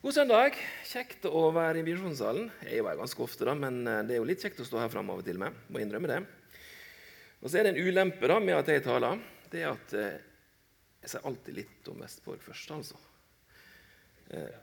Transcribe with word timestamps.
God 0.00 0.14
søndag. 0.16 0.54
Kjekt 0.88 1.26
å 1.28 1.40
være 1.52 1.82
i 1.82 1.84
Misjonssalen. 1.84 2.46
Jeg 2.64 2.70
er 2.72 2.78
jo 2.78 2.86
her 2.88 2.96
ganske 2.96 3.20
ofte, 3.20 3.44
da, 3.44 3.52
men 3.52 3.82
eh, 3.84 3.98
det 4.08 4.14
er 4.14 4.22
jo 4.22 4.28
litt 4.30 4.40
kjekt 4.40 4.62
å 4.62 4.64
stå 4.64 4.78
her 4.80 4.88
framme 4.88 5.12
til 5.26 5.36
med. 5.36 5.58
Må 5.68 5.82
innrømme 5.82 6.08
det. 6.08 6.22
Og 7.44 7.50
så 7.52 7.58
er 7.60 7.66
det 7.66 7.74
en 7.74 7.84
ulempe 7.84 8.30
da, 8.30 8.38
med 8.40 8.56
at 8.56 8.70
jeg 8.72 8.80
taler. 8.86 9.20
Det 9.52 9.60
er 9.60 9.74
at 9.74 9.92
eh, 10.00 10.22
jeg 11.04 11.12
sier 11.12 11.26
alltid 11.28 11.58
litt 11.58 11.90
om 11.92 12.00
Vestborg 12.00 12.40
først, 12.46 12.72
altså. 12.78 12.96
Eh, 14.32 14.56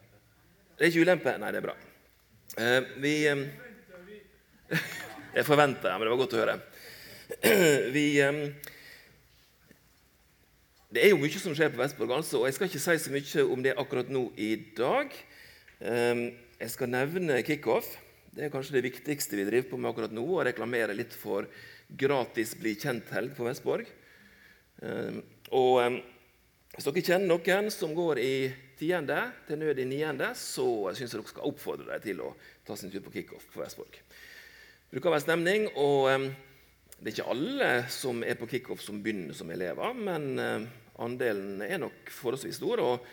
det 0.74 0.88
er 0.88 0.90
ikke 0.90 1.06
ulempe? 1.06 1.36
Nei, 1.38 1.54
det 1.54 1.62
er 1.62 1.68
bra. 1.68 1.78
Eh, 2.58 2.90
vi 3.06 3.14
eh, 3.30 3.46
Jeg 5.38 5.46
forventer, 5.46 5.94
men 6.00 6.08
det 6.08 6.16
var 6.16 6.22
godt 6.24 6.34
å 6.34 6.42
høre. 6.42 6.58
Vi 7.94 8.08
eh, 8.24 8.42
det 10.88 11.04
er 11.04 11.12
jo 11.12 11.20
mye 11.20 11.40
som 11.40 11.52
skjer 11.56 11.74
på 11.74 11.82
Vestborg, 11.82 12.14
altså, 12.16 12.40
og 12.40 12.46
jeg 12.48 12.56
skal 12.56 12.70
ikke 12.70 12.80
si 12.80 12.94
så 13.04 13.12
mye 13.12 13.42
om 13.52 13.64
det 13.66 13.74
akkurat 13.76 14.08
nå 14.08 14.30
i 14.40 14.54
dag. 14.78 15.12
Ehm, 15.86 16.32
jeg 16.58 16.74
skal 16.74 16.90
nevne 16.90 17.42
kickoff. 17.46 17.90
Det 18.34 18.48
er 18.48 18.54
kanskje 18.54 18.78
det 18.78 18.86
viktigste 18.88 19.38
vi 19.38 19.46
driver 19.46 19.70
på 19.72 19.80
med 19.82 19.92
akkurat 19.92 20.14
nå. 20.14 20.26
Å 20.26 20.46
reklamere 20.48 20.96
litt 20.98 21.14
for 21.14 21.48
gratis 21.88 22.56
bli 22.58 22.74
kjent-helg 22.80 23.36
på 23.38 23.46
Vestborg. 23.46 23.90
Ehm, 24.82 25.22
og 25.54 25.82
ehm, 25.84 26.00
hvis 26.74 26.88
dere 26.90 27.06
kjenner 27.06 27.30
noen 27.30 27.70
som 27.74 27.94
går 27.98 28.22
i 28.22 28.34
tiende 28.78 29.20
til 29.48 29.62
nød 29.62 29.80
i 29.82 29.88
niende, 29.90 30.32
så 30.38 30.66
syns 30.94 31.14
jeg 31.14 31.20
dere 31.20 31.30
skal 31.30 31.48
oppfordre 31.50 31.94
dem 31.94 32.04
til 32.04 32.26
å 32.26 32.34
ta 32.66 32.76
sin 32.78 32.92
tur 32.94 33.06
på 33.06 33.14
kickoff 33.14 33.48
på 33.54 33.62
Vestborg. 33.64 33.94
Det 33.98 34.98
bruker 34.98 35.12
å 35.12 35.16
være 35.16 35.26
stemning. 35.26 35.70
og 35.76 36.10
det 36.98 37.12
er 37.12 37.14
ikke 37.14 37.30
alle 37.30 37.72
som 37.94 38.24
er 38.26 38.38
på 38.40 38.48
kickoff 38.50 38.82
som 38.82 39.02
begynner 39.04 39.36
som 39.38 39.50
elever, 39.54 39.94
men 39.94 40.40
andelen 40.98 41.62
er 41.62 41.78
nok 41.78 42.10
forholdsvis 42.10 42.58
stor. 42.58 42.82
og 42.82 43.06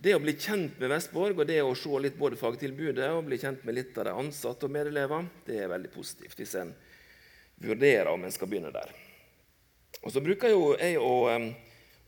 Det 0.00 0.14
å 0.16 0.20
bli 0.22 0.32
kjent 0.32 0.78
med 0.80 0.88
Vestborg 0.94 1.36
og 1.36 1.44
det 1.44 1.58
å 1.60 1.74
se 1.76 1.98
litt 2.00 2.14
både 2.16 2.38
fagtilbudet 2.40 3.10
og 3.12 3.26
bli 3.26 3.36
kjent 3.36 3.66
med 3.68 3.74
litt 3.76 3.98
av 4.00 4.06
de 4.08 4.14
ansatte 4.16 4.64
og 4.64 4.72
medelever, 4.72 5.26
det 5.44 5.58
er 5.60 5.68
veldig 5.68 5.90
positivt 5.92 6.38
hvis 6.40 6.54
en 6.56 6.70
vurderer 7.60 8.08
om 8.08 8.24
en 8.24 8.32
skal 8.32 8.48
begynne 8.48 8.70
der. 8.72 8.94
Og 10.00 10.08
Så 10.14 10.22
bruker 10.24 10.54
jo 10.54 10.70
jeg 10.80 10.96
å, 10.96 11.36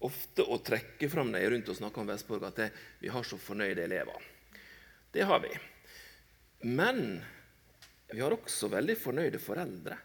ofte 0.09 0.47
å 0.49 0.57
trekke 0.65 1.11
fram 1.13 1.35
når 1.35 1.51
rundt 1.53 1.69
og 1.69 1.77
snakker 1.83 2.01
om 2.01 2.09
Vestborg, 2.15 2.47
at 2.49 2.63
det, 2.63 2.71
vi 3.03 3.13
har 3.13 3.29
så 3.29 3.37
fornøyde 3.37 3.85
elever. 3.85 4.25
Det 5.13 5.29
har 5.29 5.45
vi. 5.45 5.53
Men 6.65 7.21
vi 8.09 8.25
har 8.25 8.33
også 8.33 8.73
veldig 8.73 8.97
fornøyde 9.03 9.43
foreldre. 9.43 10.01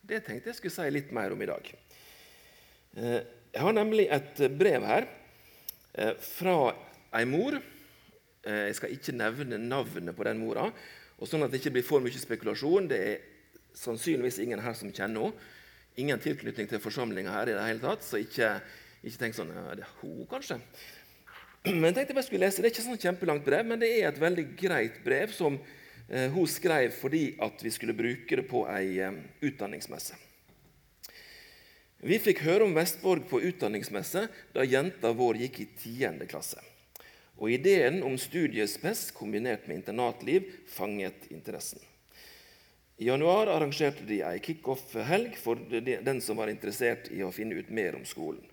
Det 0.00 0.22
tenkte 0.24 0.54
jeg 0.54 0.62
skulle 0.62 0.78
si 0.78 0.88
litt 0.96 1.12
mer 1.12 1.36
om 1.36 1.44
i 1.44 1.52
dag. 1.52 1.68
Eh, 2.96 3.20
jeg 3.52 3.68
har 3.68 3.76
nemlig 3.76 4.08
et 4.08 4.44
brev 4.56 4.88
her 4.88 5.10
eh, 6.00 6.16
fra 6.32 6.56
ei 7.14 7.26
mor. 7.28 7.58
Eh, 8.44 8.64
jeg 8.70 8.78
skal 8.80 8.94
ikke 8.96 9.16
nevne 9.16 9.60
navnet 9.60 10.16
på 10.16 10.26
den 10.28 10.40
mora, 10.42 10.70
og 11.18 11.30
sånn 11.30 11.46
at 11.46 11.52
det 11.52 11.62
ikke 11.62 11.76
blir 11.76 11.86
for 11.86 12.04
mye 12.04 12.20
spekulasjon. 12.20 12.90
Det 12.90 12.98
er 12.98 13.22
sannsynligvis 13.78 14.40
ingen 14.44 14.62
her 14.62 14.76
som 14.78 14.92
kjenner 14.92 15.28
henne. 15.28 15.52
Ingen 15.94 16.18
tilknytning 16.18 16.66
til 16.66 16.82
forsamlinga 16.82 17.30
her 17.30 17.52
i 17.52 17.54
det 17.54 17.64
hele 17.68 17.78
tatt, 17.78 18.02
så 18.02 18.18
ikke, 18.18 18.48
ikke 19.06 19.20
tenk 19.20 19.36
sånn 19.36 19.52
ja, 19.54 19.76
Det 19.78 19.84
er 19.86 19.92
hun, 20.00 20.24
kanskje. 20.26 20.58
Men 21.68 21.92
jeg 21.92 22.00
tenkte 22.00 22.16
jeg 22.18 22.26
skulle 22.26 22.48
lese. 22.48 22.58
Det 22.60 22.66
er 22.66 22.74
ikke 22.74 22.86
sånn 22.88 23.00
kjempelangt 23.00 23.46
brev, 23.46 23.62
men 23.68 23.78
det 23.78 23.92
er 23.94 24.08
et 24.08 24.18
veldig 24.20 24.48
greit 24.58 24.98
brev 25.06 25.30
som 25.32 25.60
Eh, 26.08 26.30
hun 26.30 26.46
skrev 26.46 26.92
fordi 26.92 27.34
at 27.40 27.62
vi 27.64 27.70
skulle 27.72 27.96
bruke 27.96 28.36
det 28.36 28.44
på 28.48 28.66
ei 28.68 28.98
eh, 29.00 29.20
utdanningsmesse. 29.44 30.18
Vi 32.04 32.18
fikk 32.20 32.42
høre 32.44 32.66
om 32.66 32.74
Vestborg 32.76 33.24
på 33.30 33.40
utdanningsmesse 33.48 34.26
da 34.52 34.66
jenta 34.68 35.14
vår 35.16 35.40
gikk 35.46 35.62
i 35.64 35.68
10. 35.72 36.26
klasse. 36.28 36.60
Og 37.40 37.50
Ideen 37.50 38.02
om 38.06 38.14
studiespes 38.20 39.08
kombinert 39.14 39.66
med 39.66 39.80
internatliv 39.80 40.46
fanget 40.70 41.26
interessen. 41.34 41.80
I 42.96 43.08
januar 43.08 43.50
arrangerte 43.50 44.06
de 44.06 44.20
ei 44.22 44.38
kickoff-helg 44.38 45.34
for 45.42 45.58
den 45.82 46.20
som 46.22 46.38
var 46.38 46.52
interessert 46.52 47.08
i 47.10 47.24
å 47.26 47.32
finne 47.34 47.58
ut 47.58 47.72
mer 47.74 47.96
om 47.98 48.04
skolen. 48.06 48.44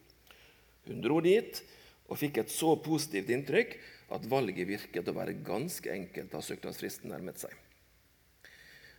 Hun 0.90 1.04
dro 1.04 1.20
dit 1.22 1.62
og 2.10 2.18
fikk 2.18 2.42
et 2.42 2.54
så 2.54 2.74
positivt 2.82 3.30
inntrykk 3.30 3.76
at 4.12 4.26
valget 4.32 4.68
virket 4.68 5.08
å 5.08 5.16
være 5.16 5.38
ganske 5.46 5.92
enkelt 5.94 6.34
da 6.34 6.42
søknadsfristen 6.44 7.14
nærmet 7.14 7.38
seg. 7.44 7.54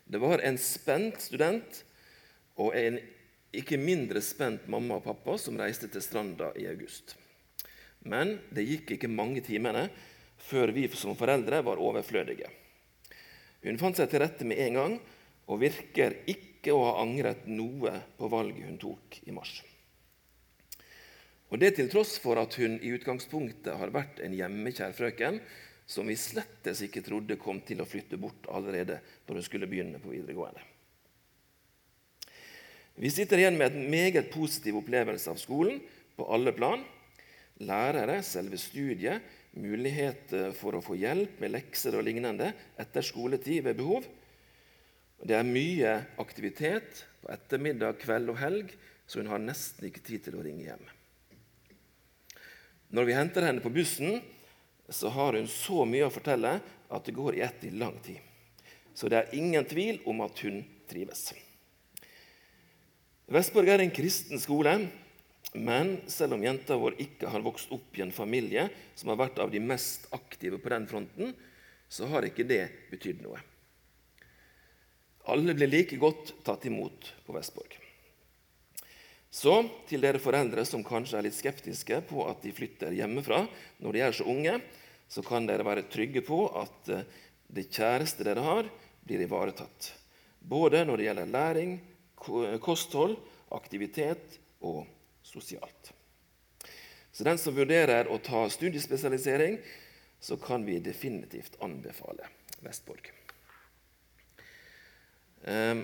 Det 0.06 0.20
var 0.22 0.44
en 0.46 0.58
spent 0.60 1.18
student 1.26 1.82
og 2.60 2.76
en 2.78 3.00
ikke 3.52 3.76
mindre 3.80 4.22
spent 4.24 4.70
mamma 4.70 5.00
og 5.00 5.04
pappa 5.04 5.36
som 5.40 5.58
reiste 5.60 5.90
til 5.92 6.04
stranda 6.04 6.52
i 6.56 6.68
august. 6.70 7.16
Men 8.08 8.36
det 8.50 8.66
gikk 8.66 8.94
ikke 8.96 9.10
mange 9.10 9.42
timene 9.46 9.86
før 10.42 10.72
vi 10.74 10.88
som 10.98 11.16
foreldre 11.18 11.62
var 11.64 11.82
overflødige. 11.82 12.48
Hun 13.62 13.78
fant 13.78 13.98
seg 13.98 14.10
til 14.10 14.24
rette 14.24 14.46
med 14.48 14.58
en 14.64 14.78
gang 14.78 14.96
og 15.46 15.60
virker 15.62 16.16
ikke 16.30 16.74
å 16.74 16.82
ha 16.88 16.94
angret 17.02 17.46
noe 17.50 17.92
på 18.18 18.30
valget 18.32 18.66
hun 18.66 18.80
tok 18.82 19.20
i 19.26 19.34
mars. 19.34 19.60
Og 21.52 21.60
Det 21.60 21.74
til 21.76 21.90
tross 21.92 22.16
for 22.22 22.40
at 22.40 22.54
hun 22.56 22.78
i 22.80 22.94
utgangspunktet 22.96 23.76
har 23.76 23.92
vært 23.92 24.22
en 24.24 24.32
hjemmekjær 24.32 24.94
frøken 24.96 25.38
som 25.86 26.08
vi 26.08 26.16
slettes 26.16 26.80
ikke 26.86 27.02
trodde 27.04 27.36
kom 27.36 27.60
til 27.66 27.82
å 27.82 27.88
flytte 27.88 28.16
bort 28.16 28.48
allerede 28.48 29.02
når 29.26 29.38
hun 29.38 29.44
skulle 29.44 29.68
begynne 29.68 30.00
på 30.00 30.14
videregående. 30.14 30.62
Vi 33.02 33.10
sitter 33.12 33.40
igjen 33.40 33.58
med 33.60 33.72
en 33.72 33.90
meget 33.92 34.30
positiv 34.32 34.78
opplevelse 34.80 35.32
av 35.32 35.40
skolen 35.40 35.80
på 36.16 36.26
alle 36.32 36.52
plan. 36.56 36.80
Lærere, 37.62 38.18
selve 38.26 38.58
studiet, 38.58 39.22
mulighet 39.58 40.32
for 40.56 40.74
å 40.74 40.82
få 40.84 40.96
hjelp 40.98 41.38
med 41.42 41.52
lekser 41.52 41.98
og 41.98 42.06
lignende 42.06 42.50
etter 42.80 43.04
skoletid 43.04 43.66
ved 43.66 43.78
behov. 43.78 44.06
Det 45.22 45.36
er 45.36 45.46
mye 45.46 45.92
aktivitet 46.22 47.04
på 47.22 47.30
ettermiddag, 47.30 48.00
kveld 48.02 48.32
og 48.32 48.40
helg, 48.40 48.72
så 49.06 49.20
hun 49.20 49.30
har 49.30 49.42
nesten 49.42 49.86
ikke 49.86 50.02
tid 50.02 50.24
til 50.26 50.38
å 50.38 50.42
ringe 50.42 50.66
hjem. 50.66 50.82
Når 52.92 53.08
vi 53.08 53.16
henter 53.16 53.46
henne 53.46 53.62
på 53.64 53.72
bussen, 53.72 54.18
så 54.88 55.12
har 55.14 55.38
hun 55.38 55.46
så 55.48 55.86
mye 55.88 56.08
å 56.08 56.12
fortelle 56.12 56.58
at 56.92 57.06
det 57.06 57.14
går 57.16 57.38
i 57.38 57.44
ett 57.46 57.62
i 57.68 57.70
lang 57.76 57.94
tid. 58.04 58.18
Så 58.92 59.08
det 59.08 59.20
er 59.20 59.36
ingen 59.38 59.64
tvil 59.64 60.02
om 60.08 60.20
at 60.24 60.42
hun 60.44 60.60
trives. 60.90 61.30
Vestborg 63.32 63.70
er 63.72 63.80
en 63.80 63.94
kristen 63.94 64.42
skole, 64.42 64.74
men 65.52 65.98
selv 66.08 66.36
om 66.36 66.44
jenta 66.44 66.78
vår 66.80 66.96
ikke 67.02 67.28
har 67.28 67.44
vokst 67.44 67.72
opp 67.74 67.98
i 67.98 68.04
en 68.04 68.14
familie 68.14 68.68
som 68.94 69.12
har 69.12 69.20
vært 69.20 69.40
av 69.42 69.50
de 69.52 69.60
mest 69.60 70.06
aktive 70.16 70.60
på 70.62 70.72
den 70.72 70.86
fronten, 70.88 71.34
så 71.92 72.08
har 72.08 72.24
ikke 72.24 72.46
det 72.48 72.64
betydd 72.90 73.20
noe. 73.24 73.40
Alle 75.28 75.54
blir 75.54 75.70
like 75.70 75.98
godt 76.00 76.32
tatt 76.46 76.64
imot 76.66 77.12
på 77.26 77.34
Vestborg. 77.36 77.76
Så 79.32 79.52
til 79.88 80.02
dere 80.04 80.20
foreldre 80.20 80.64
som 80.68 80.84
kanskje 80.84 81.18
er 81.18 81.26
litt 81.26 81.36
skeptiske 81.36 82.02
på 82.08 82.24
at 82.28 82.42
de 82.44 82.52
flytter 82.52 82.92
hjemmefra 82.96 83.44
når 83.80 83.96
de 83.96 84.02
er 84.04 84.16
så 84.16 84.26
unge, 84.28 84.58
så 85.08 85.24
kan 85.24 85.46
dere 85.48 85.64
være 85.64 85.86
trygge 85.92 86.24
på 86.24 86.46
at 86.56 86.90
eh, 86.92 87.04
det 87.52 87.68
kjæreste 87.68 88.24
dere 88.24 88.44
har, 88.44 88.68
blir 89.04 89.24
ivaretatt. 89.24 89.92
Både 90.40 90.82
når 90.88 90.98
det 90.98 91.06
gjelder 91.06 91.32
læring, 91.32 91.72
kosthold, 92.62 93.18
aktivitet 93.52 94.38
og 94.64 94.86
sosialt. 95.22 95.92
Så 97.12 97.24
den 97.24 97.38
som 97.38 97.56
vurderer 97.56 98.08
å 98.08 98.18
ta 98.22 98.46
studiespesialisering, 98.50 99.58
så 100.22 100.38
kan 100.40 100.64
vi 100.64 100.78
definitivt 100.80 101.58
anbefale 101.60 102.28
Vestborg. 102.62 103.10
Um, 105.42 105.82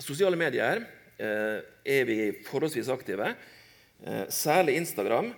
Sosiale 0.00 0.38
medier 0.40 0.80
eh, 1.20 1.58
er 1.84 2.06
vi 2.08 2.16
forholdsvis 2.46 2.88
aktive, 2.88 3.34
eh, 4.00 4.22
særlig 4.32 4.78
Instagram. 4.80 5.32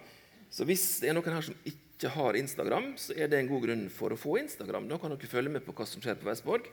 Så 0.47 0.67
hvis 0.69 0.85
det 1.03 1.11
er 1.11 1.17
noen 1.17 1.35
her 1.35 1.43
som 1.43 1.57
ikke 1.67 2.13
har 2.15 2.39
Instagram, 2.39 2.93
så 3.01 3.17
er 3.19 3.33
det 3.33 3.41
en 3.41 3.51
god 3.51 3.65
grunn 3.67 3.89
for 3.91 4.15
å 4.15 4.21
få 4.21 4.37
Instagram. 4.39 4.87
Da 4.87 5.01
kan 5.03 5.11
dere 5.11 5.31
følge 5.31 5.51
med 5.57 5.65
på 5.67 5.75
hva 5.75 5.87
som 5.89 6.05
skjer 6.05 6.21
på 6.21 6.29
Vestborg. 6.29 6.69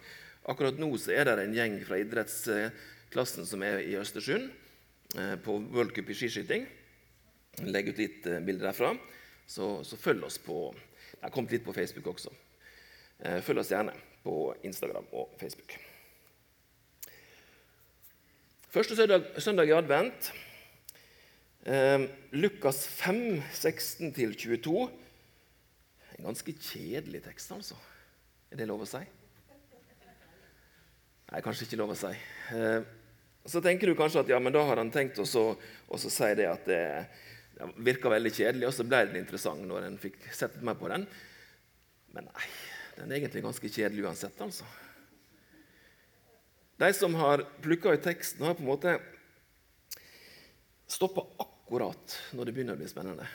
Akkurat 0.51 0.77
nå 0.77 0.91
er 1.09 1.25
det 1.25 1.37
en 1.41 1.57
gjeng 1.57 1.79
fra 1.87 1.97
idrettsklassen 2.01 3.49
som 3.49 3.65
er 3.65 3.81
i 3.81 3.97
Østersund 3.97 4.51
eh, 4.51 4.60
på 5.43 5.57
World 5.73 5.91
Cup 5.95 6.09
i 6.09 6.15
skiskyting. 6.15 6.63
Legger 7.67 7.91
ut 7.91 7.99
litt 7.99 8.29
bilder 8.45 8.69
derfra. 8.69 8.93
Så, 9.43 9.81
så 9.83 9.99
følg 9.99 10.23
oss 10.23 10.37
på 10.39 10.69
Det 10.71 11.25
har 11.25 11.33
kommet 11.35 11.51
litt 11.57 11.65
på 11.65 11.75
Facebook 11.75 12.07
også. 12.13 12.31
Følg 13.43 13.61
oss 13.61 13.73
gjerne 13.73 13.93
på 14.23 14.37
Instagram 14.63 15.09
og 15.11 15.33
Facebook. 15.41 15.75
Første 18.71 18.95
søndag, 18.95 19.27
søndag 19.43 19.67
i 19.67 19.75
advent. 19.75 20.31
Eh, 21.65 22.05
Lukas 22.31 22.87
5, 22.87 23.41
16-22. 23.53 24.89
En 26.17 26.25
ganske 26.25 26.53
kjedelig 26.53 27.23
tekst, 27.25 27.51
altså. 27.51 27.75
Er 28.51 28.61
det 28.61 28.69
lov 28.69 28.85
å 28.85 28.87
si? 28.87 29.01
Nei, 31.31 31.41
kanskje 31.43 31.67
ikke 31.67 31.81
lov 31.81 31.91
å 31.93 31.99
si. 31.99 32.13
Eh, 32.55 32.87
så 33.45 33.61
tenker 33.61 33.89
du 33.89 33.95
kanskje 33.97 34.21
at 34.21 34.29
ja, 34.29 34.39
men 34.39 34.53
da 34.53 34.61
har 34.67 34.77
han 34.77 34.91
tenkt 34.93 35.17
å 35.21 35.25
si 35.25 36.29
det 36.37 36.47
at 36.49 36.65
det, 36.69 36.83
Det 37.57 37.67
virka 37.77 38.09
veldig 38.09 38.31
kjedelig, 38.33 38.67
og 38.67 38.73
så 38.73 38.85
ble 38.87 39.03
den 39.05 39.19
interessant 39.21 39.65
når 39.67 39.85
en 39.85 39.97
fikk 40.01 40.17
sett 40.33 40.55
mer 40.65 40.77
på 40.79 40.89
den. 40.89 41.03
Men 42.15 42.25
nei, 42.25 42.45
den 42.95 43.11
er 43.11 43.19
egentlig 43.19 43.43
ganske 43.45 43.69
kjedelig 43.69 44.05
uansett, 44.07 44.39
altså. 44.41 44.65
De 46.81 46.89
som 46.97 47.13
har 47.19 47.43
plukka 47.61 47.93
i 47.93 48.01
teksten, 48.01 48.45
har 48.45 48.57
på 48.57 48.63
en 48.63 48.71
måte 48.71 48.95
stoppa 50.89 51.27
akkurat 51.43 52.17
når 52.33 52.47
det 52.47 52.55
begynner 52.55 52.77
å 52.77 52.81
bli 52.81 52.89
spennende. 52.89 53.27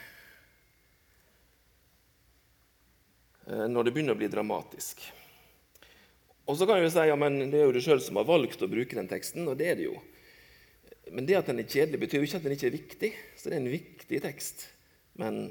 Eh, 3.47 3.67
når 3.71 3.87
det 3.87 3.95
begynner 3.95 4.17
å 4.17 4.19
bli 4.19 4.27
dramatisk. 4.31 5.05
Og 6.47 6.55
så 6.55 6.67
kan 6.67 6.79
jeg 6.79 6.87
jo 6.87 6.93
si 6.95 7.07
ja, 7.09 7.15
men 7.19 7.41
det 7.51 7.59
er 7.59 7.67
jo 7.67 7.75
du 7.75 7.81
sjøl 7.83 7.99
som 8.03 8.19
har 8.21 8.27
valgt 8.27 8.61
å 8.63 8.69
bruke 8.71 8.95
den 8.95 9.09
teksten, 9.11 9.47
og 9.51 9.57
det 9.59 9.67
er 9.71 9.79
det 9.79 9.89
jo. 9.89 9.97
Men 11.11 11.27
det 11.27 11.37
at 11.39 11.49
den 11.51 11.59
er 11.59 11.67
kjedelig, 11.67 11.99
betyr 12.03 12.21
jo 12.21 12.27
ikke 12.27 12.39
at 12.39 12.47
den 12.47 12.55
ikke 12.55 12.67
er 12.69 12.75
viktig. 12.75 13.09
Så 13.35 13.49
det 13.49 13.57
er 13.57 13.61
en 13.61 13.71
viktig 13.71 14.21
tekst, 14.23 14.67
men, 15.19 15.41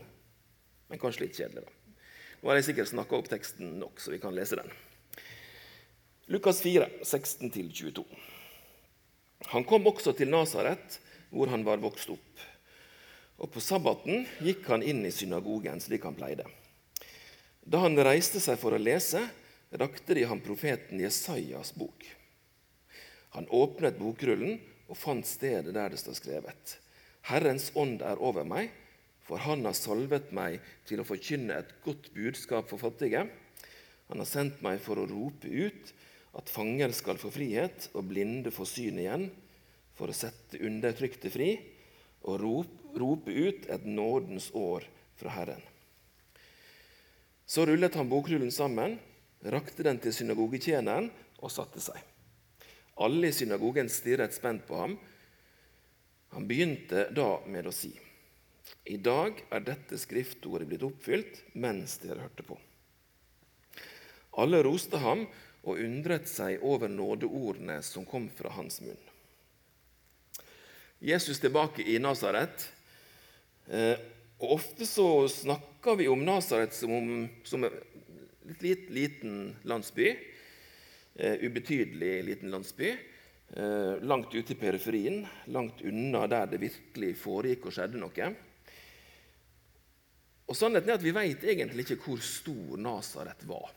men 0.89 1.01
kanskje 1.01 1.27
litt 1.27 1.37
kjedelig. 1.37 1.67
da. 1.67 2.01
Nå 2.41 2.51
har 2.51 2.61
jeg 2.61 2.69
sikkert 2.71 2.93
snakka 2.93 3.19
opp 3.19 3.31
teksten 3.33 3.77
nok, 3.81 4.01
så 4.01 4.13
vi 4.13 4.21
kan 4.23 4.37
lese 4.37 4.59
den. 4.61 4.73
Lukas 6.33 6.61
4, 6.65 6.89
16-22. 7.05 8.05
Han 9.53 9.65
kom 9.69 9.87
også 9.87 10.17
til 10.17 10.33
Nasaret, 10.33 10.99
hvor 11.31 11.53
han 11.53 11.65
var 11.67 11.83
vokst 11.83 12.11
opp. 12.13 12.45
Og 13.37 13.53
På 13.53 13.61
sabbaten 13.61 14.25
gikk 14.41 14.65
han 14.73 14.85
inn 14.85 15.05
i 15.05 15.13
synagogen 15.13 15.81
slik 15.85 16.07
han 16.09 16.17
pleide. 16.17 16.47
Da 17.67 17.83
han 17.85 17.99
reiste 18.01 18.41
seg 18.41 18.57
for 18.61 18.73
å 18.73 18.81
lese, 18.81 19.27
rakte 19.81 20.17
de 20.17 20.25
ham 20.29 20.41
profeten 20.41 21.01
Jesajas 21.01 21.75
bok. 21.75 22.07
Han 23.37 23.49
åpnet 23.53 23.99
bokrullen 23.99 24.59
og 24.87 24.99
fant 24.99 25.27
stedet 25.27 25.75
der 25.75 25.93
det 25.93 26.01
står 26.01 26.19
skrevet. 26.19 26.77
Herrens 27.27 27.73
ånd 27.75 28.03
er 28.07 28.21
over 28.23 28.47
meg, 28.47 28.71
for 29.27 29.43
han 29.43 29.65
har 29.67 29.75
salvet 29.75 30.31
meg 30.37 30.61
til 30.87 31.03
å 31.03 31.07
forkynne 31.07 31.57
et 31.59 31.73
godt 31.85 32.13
budskap 32.15 32.69
for 32.71 32.79
fattige. 32.79 33.25
Han 34.07 34.23
har 34.23 34.29
sendt 34.31 34.63
meg 34.63 34.79
for 34.85 35.03
å 35.03 35.09
rope 35.11 35.51
ut 35.51 35.91
at 36.39 36.53
fanger 36.53 36.93
skal 36.95 37.19
få 37.19 37.33
frihet 37.35 37.89
og 37.97 38.07
blinde 38.13 38.53
få 38.55 38.67
syn 38.69 39.01
igjen, 39.03 39.27
for 39.97 40.13
å 40.13 40.17
sette 40.17 40.61
undertrykte 40.61 41.33
fri 41.33 41.55
og 42.29 42.43
rope 43.01 43.33
ut 43.33 43.67
et 43.73 43.85
nådens 43.89 44.51
år 44.55 44.85
fra 45.17 45.33
Herren. 45.33 45.63
Så 47.47 47.65
rullet 47.67 47.95
han 47.95 48.11
bokrullen 48.11 48.53
sammen, 48.53 48.99
rakte 49.53 49.85
den 49.87 49.99
til 50.03 50.15
synagogetjeneren 50.15 51.11
og 51.43 51.53
satte 51.53 51.83
seg. 51.83 51.99
Alle 53.03 53.29
i 53.29 53.37
synagogen 53.37 53.91
stirret 53.93 54.35
spent 54.35 54.65
på 54.69 54.79
ham. 54.81 54.97
Han 56.33 56.47
begynte 56.49 57.09
da 57.15 57.41
med 57.47 57.69
å 57.69 57.75
si.: 57.75 57.93
I 58.85 58.97
dag 58.97 59.43
er 59.51 59.67
dette 59.67 59.99
skriftordet 60.01 60.69
blitt 60.69 60.87
oppfylt 60.87 61.43
mens 61.55 61.99
dere 62.03 62.25
hørte 62.25 62.47
på. 62.47 62.59
Alle 64.37 64.63
roste 64.65 65.01
ham 65.01 65.27
og 65.67 65.81
undret 65.83 66.29
seg 66.29 66.63
over 66.63 66.89
nådeordene 66.89 67.81
som 67.83 68.05
kom 68.07 68.29
fra 68.31 68.53
hans 68.57 68.81
munn. 68.85 69.01
Jesus 71.01 71.41
tilbake 71.41 71.85
i 71.85 71.99
Nasaret. 72.01 72.71
Eh, 73.69 73.97
Ofte 74.39 74.87
så 74.87 75.29
snakker 75.29 75.97
vi 75.97 76.09
om 76.09 76.25
Nasaret 76.25 76.75
som, 76.75 77.29
som 77.45 77.65
litt 78.61 78.91
liten 78.91 79.57
landsby. 79.63 80.17
Eh, 81.15 81.33
ubetydelig 81.33 82.25
liten 82.25 82.51
landsby. 82.51 82.97
Eh, 83.57 84.03
langt 84.03 84.35
ute 84.35 84.53
i 84.53 84.59
periferien, 84.59 85.27
langt 85.45 85.81
unna 85.81 86.27
der 86.27 86.47
det 86.51 86.61
virkelig 86.61 87.15
foregikk 87.21 87.69
og 87.69 87.77
skjedde 87.77 88.01
noe. 88.01 88.31
Og 90.47 90.59
Sannheten 90.59 90.91
er 90.91 90.99
at 90.99 91.05
vi 91.07 91.15
vet 91.15 91.45
egentlig 91.47 91.87
ikke 91.87 92.03
hvor 92.05 92.23
stor 92.23 92.77
Nasaret 92.79 93.47
var. 93.49 93.71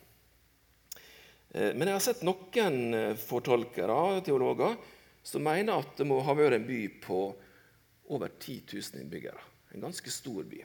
Eh, 1.53 1.71
men 1.73 1.87
jeg 1.87 1.95
har 1.95 2.05
sett 2.05 2.25
noen 2.27 3.15
fortolkere, 3.17 4.19
teologer, 4.25 4.75
som 5.23 5.45
mener 5.45 5.79
at 5.79 5.95
det 5.97 6.07
må 6.09 6.19
ha 6.25 6.35
vært 6.35 6.59
en 6.59 6.67
by 6.67 6.81
på 7.03 7.21
over 8.09 8.35
10 8.39 8.61
000 8.73 9.03
innbyggere. 9.03 9.47
En 9.73 9.85
ganske 9.85 10.11
stor 10.11 10.43
by. 10.49 10.63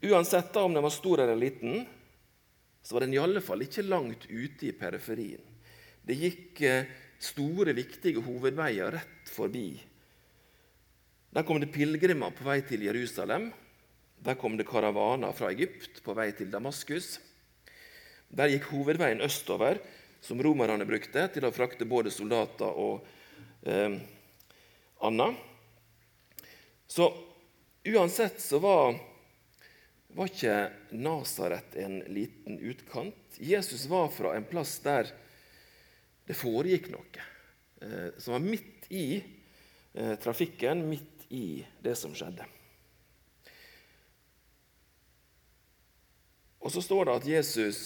Uansett 0.00 0.56
om 0.56 0.74
den 0.74 0.82
var 0.82 0.90
stor 0.90 1.20
eller 1.20 1.36
liten, 1.36 1.86
så 2.82 2.94
var 2.94 3.00
den 3.00 3.14
i 3.14 3.20
alle 3.20 3.40
fall 3.44 3.62
ikke 3.62 3.84
langt 3.84 4.24
ute 4.30 4.70
i 4.70 4.72
periferien. 4.72 5.42
Det 6.02 6.16
gikk 6.16 6.60
eh, 6.64 6.88
store, 7.20 7.74
viktige 7.76 8.22
hovedveier 8.24 8.94
rett 8.96 9.28
forbi. 9.28 9.74
Der 11.30 11.44
kom 11.46 11.60
det 11.60 11.68
pilegrimer 11.74 12.32
på 12.34 12.46
vei 12.48 12.62
til 12.66 12.86
Jerusalem. 12.88 13.50
Der 14.24 14.38
kom 14.40 14.56
det 14.56 14.66
karavaner 14.68 15.36
fra 15.36 15.52
Egypt 15.52 16.00
på 16.04 16.16
vei 16.16 16.30
til 16.36 16.48
Damaskus. 16.50 17.18
Der 18.32 18.50
gikk 18.50 18.70
hovedveien 18.72 19.20
østover, 19.24 19.82
som 20.24 20.40
romerne 20.40 20.88
brukte 20.88 21.26
til 21.34 21.44
å 21.44 21.52
frakte 21.52 21.88
både 21.88 22.12
soldater 22.12 22.72
og 22.72 23.04
eh, 23.68 24.00
anna. 25.04 25.28
Så 26.88 27.12
uansett 27.84 28.40
så 28.40 28.58
var 28.64 28.96
var 30.14 30.30
ikke 30.30 30.54
Nasaret 30.98 31.76
en 31.78 32.00
liten 32.10 32.58
utkant. 32.58 33.38
Jesus 33.38 33.86
var 33.90 34.10
fra 34.12 34.34
en 34.36 34.46
plass 34.48 34.78
der 34.84 35.10
det 36.26 36.36
foregikk 36.38 36.90
noe, 36.92 37.24
eh, 37.82 38.10
som 38.18 38.36
var 38.36 38.44
midt 38.44 38.86
i 38.94 39.18
eh, 39.18 40.14
trafikken, 40.22 40.84
midt 40.90 41.26
i 41.30 41.62
det 41.82 41.96
som 41.98 42.14
skjedde. 42.14 42.46
Og 46.60 46.70
så 46.74 46.82
står 46.84 47.08
det 47.08 47.16
at 47.16 47.26
Jesus 47.26 47.80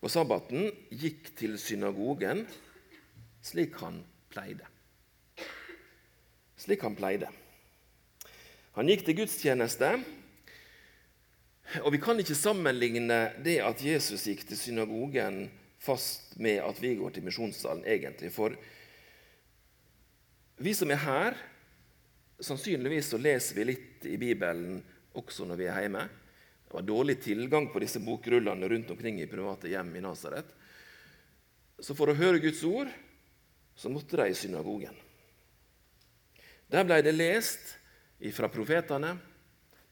på 0.00 0.10
sabbaten 0.10 0.70
gikk 0.90 1.34
til 1.38 1.58
synagogen 1.60 2.46
slik 3.48 3.78
han 3.80 4.02
pleide. 4.32 4.66
Slik 6.58 6.82
han 6.84 6.96
pleide. 6.98 7.30
Han 8.76 8.90
gikk 8.90 9.06
til 9.06 9.16
gudstjeneste, 9.22 9.92
og 11.82 11.90
vi 11.92 12.00
kan 12.00 12.20
ikke 12.20 12.36
sammenligne 12.38 13.18
det 13.44 13.58
at 13.64 13.80
Jesus 13.84 14.26
gikk 14.28 14.44
til 14.48 14.60
synagogen 14.60 15.46
fast 15.82 16.36
med 16.40 16.60
at 16.64 16.78
vi 16.82 16.94
går 16.98 17.14
til 17.14 17.26
misjonssalen, 17.26 17.84
egentlig. 17.86 18.30
For 18.34 18.54
vi 20.58 20.74
som 20.74 20.90
er 20.90 21.02
her, 21.02 21.36
sannsynligvis 22.42 23.12
så 23.12 23.20
leser 23.20 23.58
vi 23.58 23.66
litt 23.72 24.06
i 24.08 24.16
Bibelen 24.20 24.80
også 25.18 25.46
når 25.46 25.60
vi 25.60 25.68
er 25.70 25.84
hjemme. 25.84 26.06
Det 26.68 26.76
var 26.76 26.86
dårlig 26.86 27.18
tilgang 27.24 27.68
på 27.72 27.80
disse 27.82 28.00
bokrullene 28.04 28.68
rundt 28.68 28.90
omkring 28.92 29.20
i 29.22 29.30
private 29.30 29.70
hjem 29.72 29.94
i 29.96 30.02
Nasaret. 30.04 30.50
Så 31.80 31.94
for 31.96 32.10
å 32.10 32.18
høre 32.18 32.42
Guds 32.42 32.60
ord 32.66 32.90
så 33.78 33.90
måtte 33.92 34.18
de 34.18 34.26
i 34.28 34.34
synagogen. 34.34 34.94
Der 36.66 36.84
ble 36.84 36.98
det 37.04 37.14
lest 37.14 37.76
fra 38.34 38.50
profetene, 38.50 39.12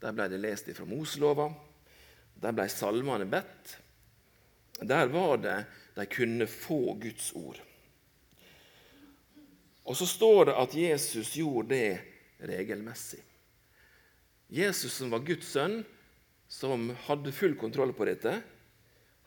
der 0.03 0.15
ble 0.17 0.27
det 0.33 0.41
lest 0.43 0.73
fra 0.75 0.87
Moselova, 0.89 1.47
der 2.43 2.57
ble 2.57 2.67
salmene 2.69 3.29
bedt. 3.31 3.77
Der 4.83 5.07
var 5.09 5.39
det 5.41 5.61
de 5.95 6.09
kunne 6.11 6.51
få 6.51 6.97
Guds 7.01 7.31
ord. 7.39 7.63
Og 9.87 9.95
så 9.97 10.09
står 10.11 10.51
det 10.51 10.59
at 10.59 10.75
Jesus 10.75 11.31
gjorde 11.39 11.71
det 11.79 12.51
regelmessig. 12.51 13.23
Jesus 14.51 14.99
som 14.99 15.15
var 15.15 15.25
Guds 15.27 15.47
sønn, 15.55 15.79
som 16.51 16.91
hadde 17.07 17.35
full 17.35 17.55
kontroll 17.59 17.95
på 17.95 18.11
dette, 18.11 18.35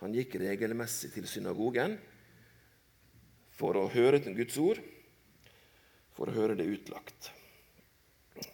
han 0.04 0.14
gikk 0.16 0.36
regelmessig 0.40 1.10
til 1.16 1.26
synagogen 1.28 1.98
for 3.60 3.76
å 3.76 3.90
høre 3.92 4.22
til 4.24 4.38
Guds 4.38 4.58
ord, 4.62 4.80
for 6.16 6.32
å 6.32 6.36
høre 6.36 6.56
det 6.60 6.68
utlagt. 6.70 7.32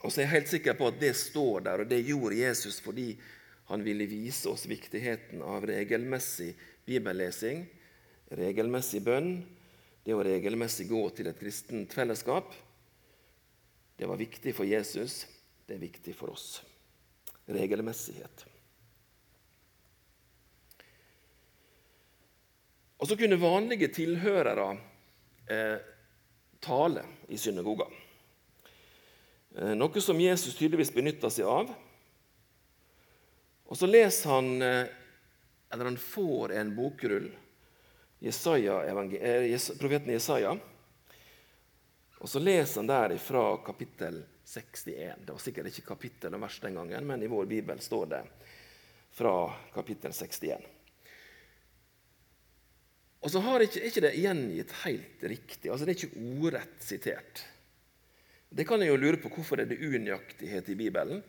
Og 0.01 0.09
så 0.09 0.21
er 0.21 0.25
jeg 0.25 0.33
helt 0.33 0.51
sikker 0.51 0.77
på 0.77 0.89
at 0.89 1.01
det 1.01 1.13
står 1.17 1.65
der, 1.67 1.83
og 1.83 1.89
det 1.91 2.01
gjorde 2.07 2.39
Jesus 2.39 2.79
fordi 2.81 3.12
han 3.69 3.83
ville 3.85 4.07
vise 4.09 4.50
oss 4.50 4.65
viktigheten 4.69 5.41
av 5.45 5.65
regelmessig 5.65 6.51
bibellesing, 6.85 7.63
regelmessig 8.38 9.01
bønn, 9.05 9.39
det 10.05 10.13
å 10.13 10.24
regelmessig 10.25 10.85
gå 10.89 11.01
til 11.17 11.29
et 11.29 11.39
kristent 11.39 11.93
fellesskap. 11.93 12.51
Det 13.97 14.09
var 14.09 14.21
viktig 14.21 14.53
for 14.53 14.69
Jesus, 14.69 15.24
det 15.65 15.77
er 15.77 15.85
viktig 15.85 16.13
for 16.17 16.33
oss. 16.33 16.59
Regelmessighet. 17.50 18.45
Og 23.01 23.09
så 23.09 23.17
kunne 23.17 23.41
vanlige 23.41 23.89
tilhørere 23.93 24.75
eh, 25.47 25.77
tale 26.59 27.05
i 27.27 27.37
synagoga. 27.37 27.85
Eh, 29.57 29.75
noe 29.75 30.01
som 30.01 30.19
Jesus 30.21 30.55
tydeligvis 30.55 30.93
benytta 30.93 31.29
seg 31.29 31.47
av. 31.47 31.73
Og 33.65 33.77
så 33.77 33.87
leser 33.89 34.29
han, 34.29 34.61
eh, 34.61 34.85
eller 35.69 35.91
han 35.91 35.97
får 35.97 36.51
en 36.59 36.75
bokrull 36.75 37.31
Jesaja, 38.19 38.79
profeten 39.79 40.13
Jesaja. 40.13 40.57
Og 42.17 42.29
Så 42.29 42.39
leser 42.39 42.79
han 42.79 42.87
der 42.87 43.17
fra 43.17 43.57
kapittel 43.57 44.23
61. 44.45 45.25
Det 45.25 45.31
var 45.31 45.39
sikkert 45.39 45.67
ikke 45.67 45.87
kapittel 45.93 46.33
og 46.33 46.41
vers 46.41 46.59
den 46.59 46.77
gangen, 46.79 47.05
men 47.05 47.23
i 47.23 47.29
vår 47.29 47.45
bibel 47.45 47.79
står 47.79 48.05
det 48.05 48.21
fra 49.11 49.53
kapittel 49.73 50.13
61. 50.13 50.65
Og 53.25 53.32
så 53.34 53.41
har 53.41 53.63
ikke, 53.65 53.82
ikke 53.89 54.03
det 54.05 54.17
gjengitt 54.22 54.72
helt 54.84 55.24
riktig. 55.25 55.72
altså 55.72 55.86
Det 55.88 55.96
er 55.96 56.03
ikke 56.03 56.25
ordrett 56.46 56.84
sitert. 56.86 57.41
Det 58.53 58.67
kan 58.70 58.84
jeg 58.84 58.91
jo 58.91 59.00
lure 59.01 59.17
på 59.20 59.32
hvorfor 59.34 59.60
er 59.60 59.65
det 59.67 59.82
unøyaktighet 59.82 60.70
i 60.70 60.77
Bibelen. 60.77 61.24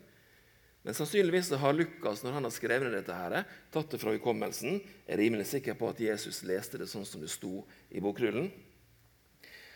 Men 0.85 0.95
sannsynligvis 0.95 1.49
har 1.59 1.73
Lukas 1.73 2.21
når 2.23 2.37
han 2.37 2.45
har 2.47 2.53
skrevet 2.53 2.93
dette, 2.93 3.11
her, 3.17 3.41
tatt 3.73 3.89
det 3.91 3.99
fra 3.99 4.13
hukommelsen, 4.13 4.77
er 5.09 5.19
rimelig 5.19 5.49
sikker 5.49 5.75
på 5.75 5.89
at 5.89 5.99
Jesus 5.99 6.43
leste 6.47 6.79
det 6.79 6.87
sånn 6.87 7.03
som 7.03 7.23
det 7.23 7.31
sto 7.33 7.65
i 7.89 8.03
bokrullen. 8.03 8.51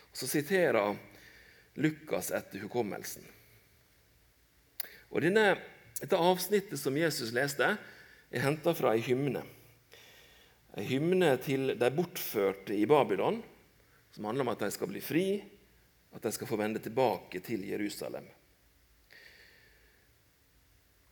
Og 0.08 0.16
Så 0.16 0.30
siterer 0.30 0.94
Lukas 1.74 2.30
etter 2.30 2.62
hukommelsen. 2.62 3.26
Og 5.10 5.26
denne, 5.26 5.56
Dette 6.00 6.18
avsnittet 6.18 6.80
som 6.80 6.96
Jesus 6.98 7.30
leste, 7.30 7.66
er 8.32 8.42
henta 8.42 8.72
fra 8.74 8.94
ei 8.96 9.02
hymne. 9.04 9.44
Ei 10.72 10.86
hymne 10.88 11.34
til 11.44 11.74
de 11.76 11.88
bortførte 11.92 12.72
i 12.72 12.86
Babylon, 12.88 13.42
som 14.12 14.28
handler 14.28 14.46
om 14.46 14.52
at 14.54 14.62
de 14.64 14.70
skal 14.72 14.88
bli 14.88 15.02
fri, 15.04 15.26
at 16.12 16.24
de 16.24 16.32
skal 16.32 16.48
få 16.48 16.56
vende 16.60 16.80
tilbake 16.80 17.40
til 17.44 17.66
Jerusalem. 17.68 18.24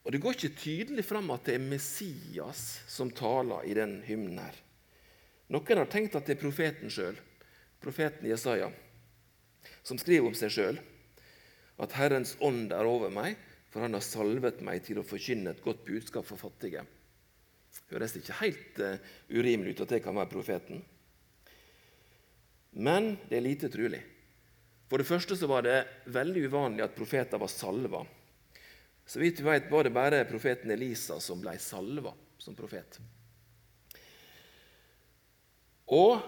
Og 0.04 0.12
Det 0.12 0.20
går 0.20 0.32
ikke 0.32 0.56
tydelig 0.56 1.04
fram 1.04 1.28
at 1.30 1.44
det 1.44 1.54
er 1.54 1.64
Messias 1.64 2.80
som 2.88 3.10
taler 3.12 3.66
i 3.68 3.74
den 3.76 4.00
hymnen. 4.02 4.38
her. 4.38 4.56
Noen 5.48 5.78
har 5.78 5.90
tenkt 5.90 6.16
at 6.16 6.26
det 6.26 6.38
er 6.38 6.40
profeten 6.40 6.90
sjøl, 6.90 7.18
profeten 7.82 8.28
Jesaja, 8.28 8.70
som 9.82 9.98
skriver 9.98 10.30
om 10.30 10.34
seg 10.34 10.50
sjøl 10.54 10.80
at 11.80 11.96
Herrens 11.96 12.36
ånd 12.40 12.72
er 12.72 12.88
over 12.88 13.10
meg, 13.12 13.36
for 13.70 13.84
han 13.84 13.94
har 13.94 14.04
salvet 14.04 14.60
meg 14.64 14.82
til 14.84 15.00
å 15.00 15.06
forkynne 15.06 15.52
et 15.52 15.62
godt 15.64 15.84
budskap 15.86 16.26
for 16.26 16.40
fattige. 16.40 16.84
Høres 17.90 18.16
ikke 18.18 18.38
helt 18.40 18.80
uh, 18.82 18.96
urimelig 19.30 19.74
ut 19.74 19.84
at 19.86 19.96
det 19.96 20.02
kan 20.04 20.16
være 20.16 20.30
profeten. 20.30 20.82
Men 22.70 23.16
det 23.28 23.38
er 23.38 23.46
lite 23.46 23.70
trulig. 23.72 24.00
For 24.90 24.98
det 24.98 25.06
første 25.06 25.36
så 25.38 25.46
var 25.50 25.66
det 25.66 25.78
veldig 26.10 26.48
uvanlig 26.50 26.84
at 26.84 26.96
profeter 26.96 27.38
var 27.38 27.50
salva. 27.50 28.02
Så 29.06 29.22
vidt 29.22 29.40
vi 29.42 29.46
vet, 29.46 29.70
var 29.70 29.86
det 29.86 29.94
bare 29.94 30.26
profeten 30.26 30.70
Elisa 30.70 31.18
som 31.22 31.40
ble 31.42 31.56
salva 31.62 32.12
som 32.38 32.54
profet. 32.58 32.98
Og 35.90 36.20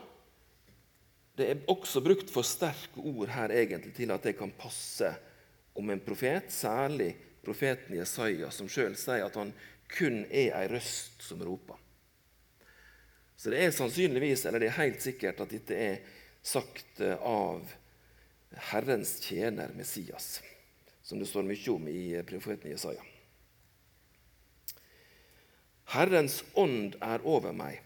det 1.39 1.49
er 1.49 1.67
også 1.71 2.03
brukt 2.05 2.31
for 2.31 2.47
sterke 2.47 3.03
ord 3.03 3.31
her 3.33 3.55
egentlig 3.55 3.95
til 3.97 4.11
at 4.15 4.27
det 4.27 4.35
kan 4.39 4.51
passe 4.59 5.09
om 5.79 5.91
en 5.91 6.03
profet, 6.05 6.51
særlig 6.53 7.15
profeten 7.43 7.97
Jesaja, 7.97 8.51
som 8.53 8.69
sjøl 8.71 8.95
sier 8.99 9.25
at 9.27 9.39
han 9.39 9.55
kun 9.93 10.25
er 10.31 10.55
ei 10.57 10.67
røst 10.73 11.23
som 11.25 11.43
roper. 11.45 11.79
Så 13.37 13.51
det 13.51 13.63
er 13.63 13.73
sannsynligvis, 13.75 14.45
eller 14.47 14.63
det 14.63 14.71
er 14.71 14.79
helt 14.79 15.03
sikkert, 15.03 15.41
at 15.43 15.51
dette 15.51 15.75
er 15.77 16.03
sagt 16.47 17.01
eh, 17.03 17.19
av 17.19 17.67
Herrens 18.71 19.17
tjener, 19.25 19.73
Messias, 19.75 20.37
som 21.03 21.19
det 21.19 21.27
står 21.31 21.49
mye 21.49 21.73
om 21.73 21.89
i 21.91 22.13
eh, 22.15 22.27
profeten 22.27 22.71
Jesaja. 22.71 23.03
Herrens 25.93 26.41
ånd 26.55 26.95
er 27.03 27.25
over 27.29 27.53
meg, 27.57 27.83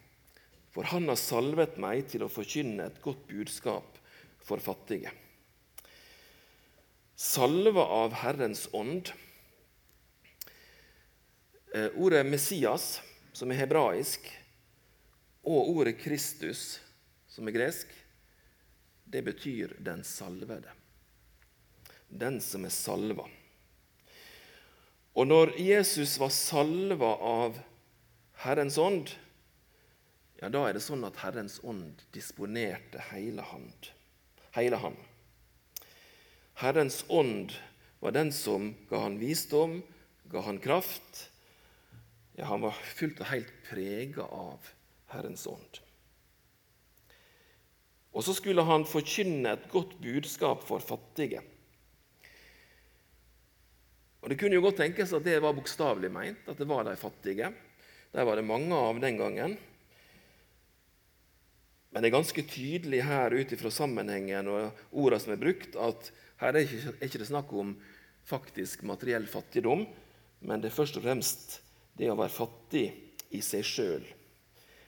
for 0.75 0.87
han 0.93 1.09
har 1.09 1.19
salvet 1.19 1.79
meg 1.81 2.05
til 2.13 2.27
å 2.27 2.31
forkynne 2.31 2.91
et 2.91 3.01
godt 3.03 3.25
budskap 3.31 3.97
for 4.45 4.63
fattige. 4.63 5.11
Salva 7.17 7.87
av 8.05 8.21
Herrens 8.21 8.67
ånd 8.77 9.09
ordet 11.95 12.27
Messias, 12.27 13.01
som 13.37 13.51
er 13.53 13.61
hebraisk, 13.61 14.29
og 15.47 15.71
ordet 15.77 15.99
Kristus, 16.01 16.81
som 17.29 17.49
er 17.49 17.55
gresk, 17.55 17.91
det 19.05 19.23
betyr 19.23 19.77
'den 19.79 20.03
salvede'. 20.03 20.73
Den 22.09 22.41
som 22.41 22.65
er 22.65 22.69
salva. 22.69 23.29
Og 25.15 25.27
når 25.27 25.55
Jesus 25.61 26.19
var 26.19 26.29
salva 26.29 27.15
av 27.15 27.59
Herrens 28.33 28.79
ånd, 28.79 29.11
ja, 30.43 30.49
da 30.49 30.67
er 30.69 30.77
det 30.77 30.83
sånn 30.85 31.05
at 31.05 31.17
Herrens 31.17 31.61
ånd 31.65 32.03
disponerte 32.13 33.01
hele, 33.13 33.43
hand, 33.43 33.93
hele 34.53 34.77
han. 34.77 34.97
Herrens 36.61 37.05
ånd 37.09 37.53
var 38.01 38.13
den 38.13 38.33
som 38.33 38.75
ga 38.91 39.01
han 39.07 39.17
visdom, 39.19 39.83
ga 40.29 40.41
han 40.41 40.59
kraft, 40.59 41.31
ja, 42.37 42.45
han 42.45 42.61
var 42.61 42.77
fullt 42.77 43.21
og 43.25 43.31
helt 43.31 43.53
prega 43.69 44.27
av 44.29 44.71
Herrens 45.13 45.47
ånd. 45.49 45.81
Og 48.17 48.25
så 48.25 48.33
skulle 48.37 48.65
han 48.65 48.87
forkynne 48.89 49.53
et 49.57 49.69
godt 49.73 49.97
budskap 50.01 50.65
for 50.65 50.85
fattige. 50.85 51.43
Og 54.25 54.31
Det 54.33 54.39
kunne 54.41 54.57
jo 54.57 54.65
godt 54.65 54.81
tenkes 54.81 55.13
at 55.15 55.25
det 55.25 55.39
var 55.45 55.55
bokstavelig 55.55 56.11
meint, 56.11 56.49
at 56.49 56.59
det 56.59 56.69
var 56.69 56.85
de 56.85 56.97
fattige. 56.99 57.53
De 58.13 58.25
var 58.25 58.37
det 58.37 58.49
mange 58.49 58.75
av 58.75 59.01
den 59.01 59.21
gangen. 59.21 59.57
Men 61.93 62.03
det 62.03 62.09
er 62.09 62.17
ganske 62.17 62.43
tydelig 62.45 63.05
her 63.07 63.33
ut 63.33 63.53
ifra 63.55 63.71
sammenhengen 63.73 64.49
og 64.53 64.81
ordene 64.91 65.21
som 65.23 65.33
er 65.33 65.41
brukt, 65.41 65.77
at 65.77 66.11
her 66.43 66.57
er 66.57 66.65
ikke, 66.67 66.97
er 66.97 67.07
ikke 67.09 67.21
det 67.23 67.29
snakk 67.31 67.53
om 67.57 67.77
faktisk 68.27 68.83
materiell 68.85 69.29
fattigdom, 69.31 69.87
men 70.45 70.61
det 70.61 70.73
er 70.73 70.77
først 70.77 70.99
og 70.99 71.07
fremst 71.07 71.61
det 71.97 72.11
å 72.13 72.19
være 72.19 72.33
fattig 72.33 72.87
i 73.35 73.41
seg 73.45 73.65
sjøl. 73.65 74.05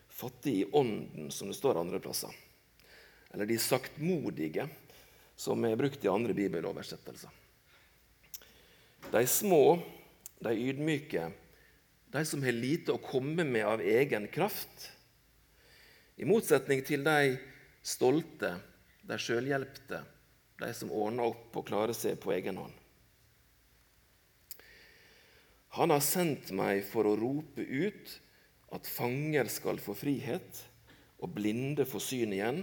Fattig 0.09 0.55
i 0.61 0.69
ånden, 0.77 1.31
som 1.31 1.49
det 1.49 1.57
står 1.57 1.81
andre 1.81 2.01
plasser. 2.03 2.33
Eller 3.33 3.49
de 3.49 3.59
saktmodige, 3.61 4.69
som 5.39 5.65
er 5.65 5.79
brukt 5.79 6.05
i 6.05 6.11
andre 6.11 6.35
bibeloversettelser. 6.35 7.31
De 9.13 9.23
små, 9.31 9.79
de 10.43 10.53
ydmyke, 10.53 11.29
de 12.13 12.25
som 12.27 12.43
har 12.43 12.57
lite 12.57 12.95
å 12.95 13.03
komme 13.03 13.45
med 13.47 13.65
av 13.69 13.85
egen 13.85 14.27
kraft. 14.33 14.89
I 16.19 16.27
motsetning 16.27 16.83
til 16.85 17.05
de 17.07 17.37
stolte, 17.85 18.57
de 19.07 19.19
sjølhjelpte, 19.21 20.03
de 20.59 20.73
som 20.75 20.91
ordner 20.91 21.31
opp 21.31 21.57
og 21.57 21.69
klarer 21.69 21.97
seg 21.97 22.19
på 22.21 22.35
egen 22.35 22.59
hånd. 22.59 22.75
Han 25.77 25.93
har 25.93 26.01
sendt 26.05 26.51
meg 26.57 26.81
for 26.89 27.09
å 27.09 27.17
rope 27.19 27.61
ut 27.61 28.15
at 28.73 28.89
fanger 28.89 29.49
skal 29.53 29.81
få 29.83 29.95
frihet, 29.97 30.65
og 31.19 31.35
blinde 31.35 31.85
få 31.89 32.01
syn 32.03 32.33
igjen, 32.37 32.63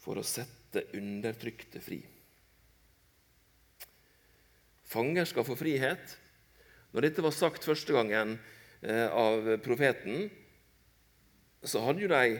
for 0.00 0.18
å 0.18 0.26
sette 0.26 0.86
undertrykte 0.96 1.82
fri. 1.84 2.00
Fanger 4.88 5.28
skal 5.28 5.44
få 5.44 5.56
frihet. 5.58 6.14
Når 6.94 7.04
dette 7.04 7.24
var 7.24 7.34
sagt 7.36 7.66
første 7.68 7.92
gangen 7.92 8.38
eh, 8.80 9.06
av 9.12 9.58
profeten, 9.60 10.30
så 11.60 11.82
hadde 11.84 12.06
jo 12.06 12.12
de 12.12 12.38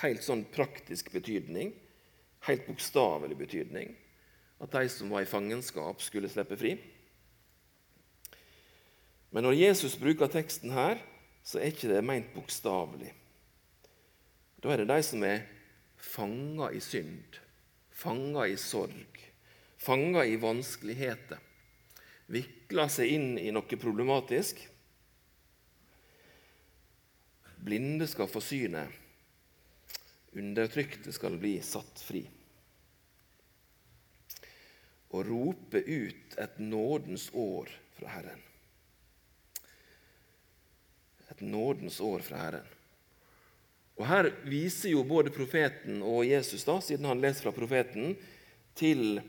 helt 0.00 0.24
sånn 0.24 0.42
praktisk 0.50 1.12
betydning, 1.14 1.70
helt 2.48 2.66
bokstavelig 2.66 3.36
betydning, 3.38 3.94
at 4.64 4.74
de 4.74 4.88
som 4.90 5.12
var 5.12 5.22
i 5.22 5.28
fangenskap, 5.30 6.02
skulle 6.02 6.30
slippe 6.32 6.58
fri. 6.58 6.74
Men 9.34 9.48
når 9.48 9.56
Jesus 9.58 9.96
bruker 9.98 10.30
teksten 10.30 10.70
her, 10.70 11.00
så 11.42 11.58
er 11.58 11.72
ikke 11.72 11.90
det 11.90 12.04
ment 12.06 12.28
bokstavelig. 12.36 13.10
Da 14.62 14.70
er 14.70 14.84
det 14.84 14.92
de 14.92 14.98
som 15.02 15.24
er 15.26 15.42
fanga 15.98 16.68
i 16.70 16.78
synd, 16.80 17.40
fanga 17.90 18.46
i 18.46 18.54
sorg, 18.60 19.18
fanga 19.74 20.22
i 20.22 20.38
vanskeligheter, 20.38 21.42
vikla 22.30 22.86
seg 22.86 23.16
inn 23.16 23.26
i 23.42 23.50
noe 23.50 23.80
problematisk. 23.82 24.62
Blinde 27.66 28.06
skal 28.06 28.30
få 28.30 28.38
synet, 28.44 28.86
undertrykte 30.38 31.10
skal 31.16 31.42
bli 31.42 31.56
satt 31.58 32.06
fri. 32.06 32.22
Og 35.10 35.26
rope 35.26 35.82
ut 35.82 36.38
et 36.38 36.58
nådens 36.62 37.32
år 37.34 37.74
fra 37.98 38.14
Herren 38.14 38.50
et 41.34 41.42
nådens 41.44 42.00
år 42.00 42.22
fra 42.24 42.38
Herren. 42.38 42.70
Og 43.98 44.06
Her 44.10 44.30
viser 44.50 44.90
jo 44.90 45.04
både 45.06 45.30
profeten 45.34 46.00
og 46.02 46.24
Jesus, 46.26 46.64
da, 46.66 46.80
siden 46.82 47.06
han 47.06 47.22
leser 47.22 47.46
fra 47.46 47.54
profeten, 47.54 48.16
til 48.74 49.20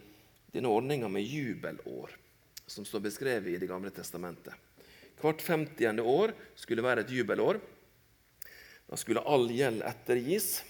denne 0.53 0.71
ordninga 0.71 1.09
med 1.11 1.21
jubelår, 1.21 2.15
som 2.65 2.85
står 2.85 3.03
beskrevet 3.05 3.51
i 3.53 3.59
Det 3.61 3.69
gamle 3.69 3.91
testamentet. 3.93 4.53
Hvert 5.21 5.41
50. 5.41 6.01
år 6.01 6.33
skulle 6.57 6.83
være 6.85 7.05
et 7.05 7.13
jubelår. 7.13 7.59
Da 8.89 8.97
skulle 8.97 9.23
all 9.25 9.47
gjeld 9.53 9.85
ettergis. 9.85 10.63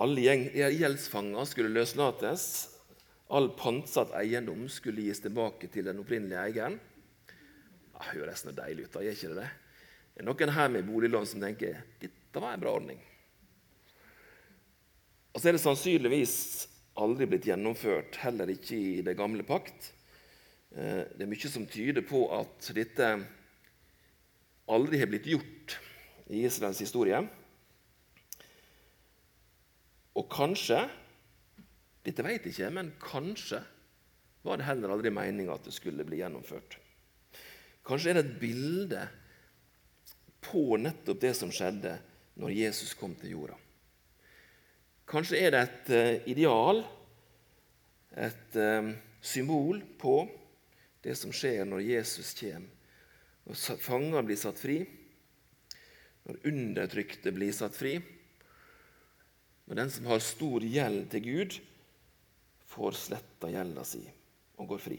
Alle 0.00 0.36
gjeldsfanger 0.52 1.48
skulle 1.48 1.72
løslates. 1.72 2.46
All 3.32 3.50
pantsatt 3.56 4.12
eiendom 4.18 4.68
skulle 4.68 5.06
gis 5.08 5.22
tilbake 5.24 5.70
til 5.72 5.88
den 5.88 6.00
opprinnelige 6.04 6.44
eieren. 6.44 6.78
Det 7.94 8.10
høres 8.12 8.44
noe 8.44 8.56
deilig 8.56 8.88
ut, 8.88 8.92
da, 8.92 9.04
gjør 9.04 9.16
ikke 9.16 9.32
det 9.32 9.38
det? 9.40 9.52
Det 10.14 10.22
er 10.22 10.28
noen 10.28 10.54
her 10.54 10.70
med 10.70 10.86
boliglån 10.86 11.26
som 11.26 11.42
tenker 11.42 11.80
dette 11.98 12.42
var 12.42 12.54
en 12.54 12.62
bra 12.62 12.76
ordning. 12.76 13.00
Og 15.34 15.40
så 15.40 15.50
er 15.50 15.56
det 15.56 15.64
sannsynligvis 15.64 16.36
aldri 17.02 17.26
blitt 17.26 17.48
gjennomført, 17.48 18.20
heller 18.22 18.52
ikke 18.52 18.76
i 18.78 19.00
det 19.02 19.16
gamle 19.18 19.42
pakt. 19.46 19.90
Eh, 20.70 21.02
det 21.10 21.26
er 21.26 21.30
mye 21.30 21.50
som 21.50 21.66
tyder 21.66 22.06
på 22.06 22.28
at 22.36 22.70
dette 22.76 23.08
aldri 24.70 25.00
har 25.02 25.10
blitt 25.10 25.26
gjort 25.26 25.74
i 26.30 26.44
Israels 26.46 26.78
historie. 26.82 27.18
Og 30.14 30.30
kanskje 30.30 30.84
Dette 32.04 32.20
vet 32.20 32.44
jeg 32.44 32.52
ikke, 32.52 32.66
men 32.68 32.90
kanskje 33.00 33.62
var 34.44 34.58
det 34.60 34.66
heller 34.66 34.92
aldri 34.92 35.08
meninga 35.08 35.54
at 35.54 35.64
det 35.64 35.72
skulle 35.72 36.04
bli 36.04 36.18
gjennomført. 36.18 36.74
Kanskje 37.88 38.10
er 38.12 38.18
det 38.18 38.24
et 38.26 38.34
bilde 38.42 39.06
på 40.44 40.78
nettopp 40.80 41.20
det 41.22 41.34
som 41.38 41.52
skjedde 41.54 41.96
når 42.40 42.54
Jesus 42.54 42.94
kom 42.98 43.14
til 43.18 43.36
jorda. 43.36 43.56
Kanskje 45.08 45.40
er 45.44 45.52
det 45.52 45.62
et 45.64 45.92
uh, 45.92 46.28
ideal, 46.32 46.80
et 48.16 48.56
uh, 48.56 48.90
symbol 49.24 49.82
på 50.00 50.16
det 51.04 51.16
som 51.20 51.32
skjer 51.34 51.66
når 51.68 51.84
Jesus 51.84 52.32
kommer. 52.38 52.70
Når 53.44 53.80
fanger 53.84 54.24
blir 54.24 54.38
satt 54.40 54.56
fri, 54.56 54.78
når 56.24 56.46
undertrykte 56.48 57.32
blir 57.36 57.52
satt 57.52 57.76
fri, 57.76 57.98
når 59.68 59.80
den 59.80 59.92
som 59.92 60.08
har 60.08 60.22
stor 60.24 60.64
gjeld 60.64 61.10
til 61.12 61.24
Gud, 61.26 61.58
får 62.72 62.96
sletta 62.96 63.52
gjelda 63.52 63.84
si 63.86 64.00
og 64.56 64.72
går 64.72 64.80
fri. 64.80 64.96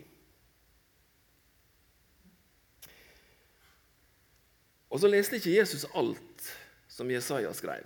Og 4.95 5.01
så 5.03 5.09
leste 5.11 5.35
ikke 5.35 5.57
Jesus 5.57 5.83
alt 5.91 6.45
som 6.87 7.09
Jesaja 7.11 7.49
skrev. 7.51 7.83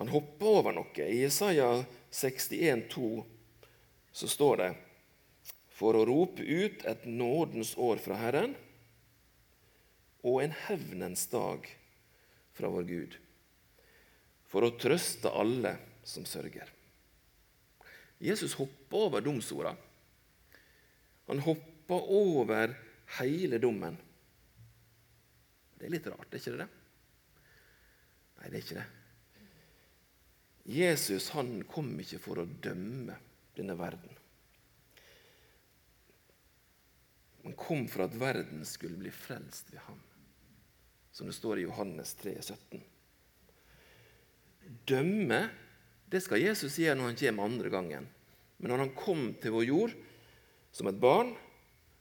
Han 0.00 0.08
hoppa 0.08 0.48
over 0.48 0.72
noe. 0.72 1.04
I 1.04 1.26
Jesaja 1.26 1.82
61, 2.08 2.88
61,2 2.88 3.24
så 4.16 4.28
står 4.28 4.56
det 4.62 4.70
for 5.72 5.96
å 5.96 6.06
rope 6.08 6.44
ut 6.44 6.84
et 6.88 7.04
nådens 7.04 7.74
år 7.76 8.00
fra 8.00 8.16
Herren 8.20 8.54
og 10.24 10.38
en 10.40 10.54
hevnens 10.68 11.24
dag 11.32 11.66
fra 12.56 12.70
vår 12.72 12.84
Gud, 12.88 13.16
for 14.48 14.64
å 14.64 14.74
trøste 14.80 15.32
alle 15.32 15.74
som 16.04 16.24
sørger. 16.28 16.68
Jesus 18.22 18.54
hoppa 18.56 19.04
over 19.08 19.24
domsorda. 19.24 19.74
Han 21.28 21.44
hoppa 21.44 22.00
over 22.08 22.76
hele 23.18 23.60
dommen. 23.60 23.96
Det 25.82 25.88
er 25.88 25.94
litt 25.96 26.04
rart, 26.06 26.28
er 26.30 26.38
ikke 26.38 26.58
det? 26.60 26.64
Nei, 28.38 28.48
det 28.52 28.54
er 28.54 28.60
ikke 28.62 28.76
det. 28.76 28.90
Jesus 30.78 31.24
han 31.34 31.48
kom 31.66 31.88
ikke 31.98 32.20
for 32.22 32.38
å 32.38 32.44
dømme 32.46 33.16
denne 33.56 33.74
verden. 33.74 34.20
Han 37.42 37.56
kom 37.58 37.88
for 37.90 38.04
at 38.06 38.14
verden 38.14 38.62
skulle 38.62 39.00
bli 39.00 39.10
frelst 39.10 39.72
ved 39.74 39.82
ham, 39.88 39.98
som 41.10 41.26
det 41.26 41.34
står 41.34 41.58
i 41.58 41.66
Johannes 41.66 42.14
3, 42.20 42.36
17. 42.38 42.84
Dømme 44.86 45.40
det 46.14 46.20
skal 46.22 46.44
Jesus 46.44 46.78
gjøre 46.78 47.00
når 47.00 47.10
han 47.10 47.18
kommer 47.24 47.50
andre 47.50 47.74
gangen. 47.74 48.06
Men 48.62 48.70
når 48.70 48.84
han 48.84 48.94
kom 48.94 49.26
til 49.42 49.56
vår 49.56 49.66
jord 49.66 49.98
som 50.70 50.86
et 50.92 51.02
barn, 51.02 51.34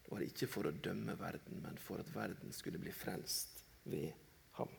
var 0.06 0.22
det 0.22 0.30
ikke 0.36 0.52
for 0.54 0.70
å 0.70 0.76
dømme 0.86 1.18
verden, 1.18 1.64
men 1.66 1.82
for 1.82 1.98
at 2.04 2.14
verden 2.14 2.54
skulle 2.54 2.78
bli 2.78 2.94
frelst 2.94 3.61
ved 3.84 4.12
ham. 4.58 4.70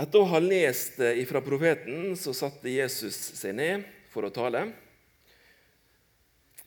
Etter 0.00 0.20
å 0.20 0.28
ha 0.30 0.40
lest 0.42 1.00
ifra 1.00 1.42
profeten 1.44 2.14
så 2.16 2.34
satte 2.36 2.72
Jesus 2.72 3.18
seg 3.40 3.56
ned 3.58 3.84
for 4.12 4.26
å 4.26 4.32
tale. 4.34 4.64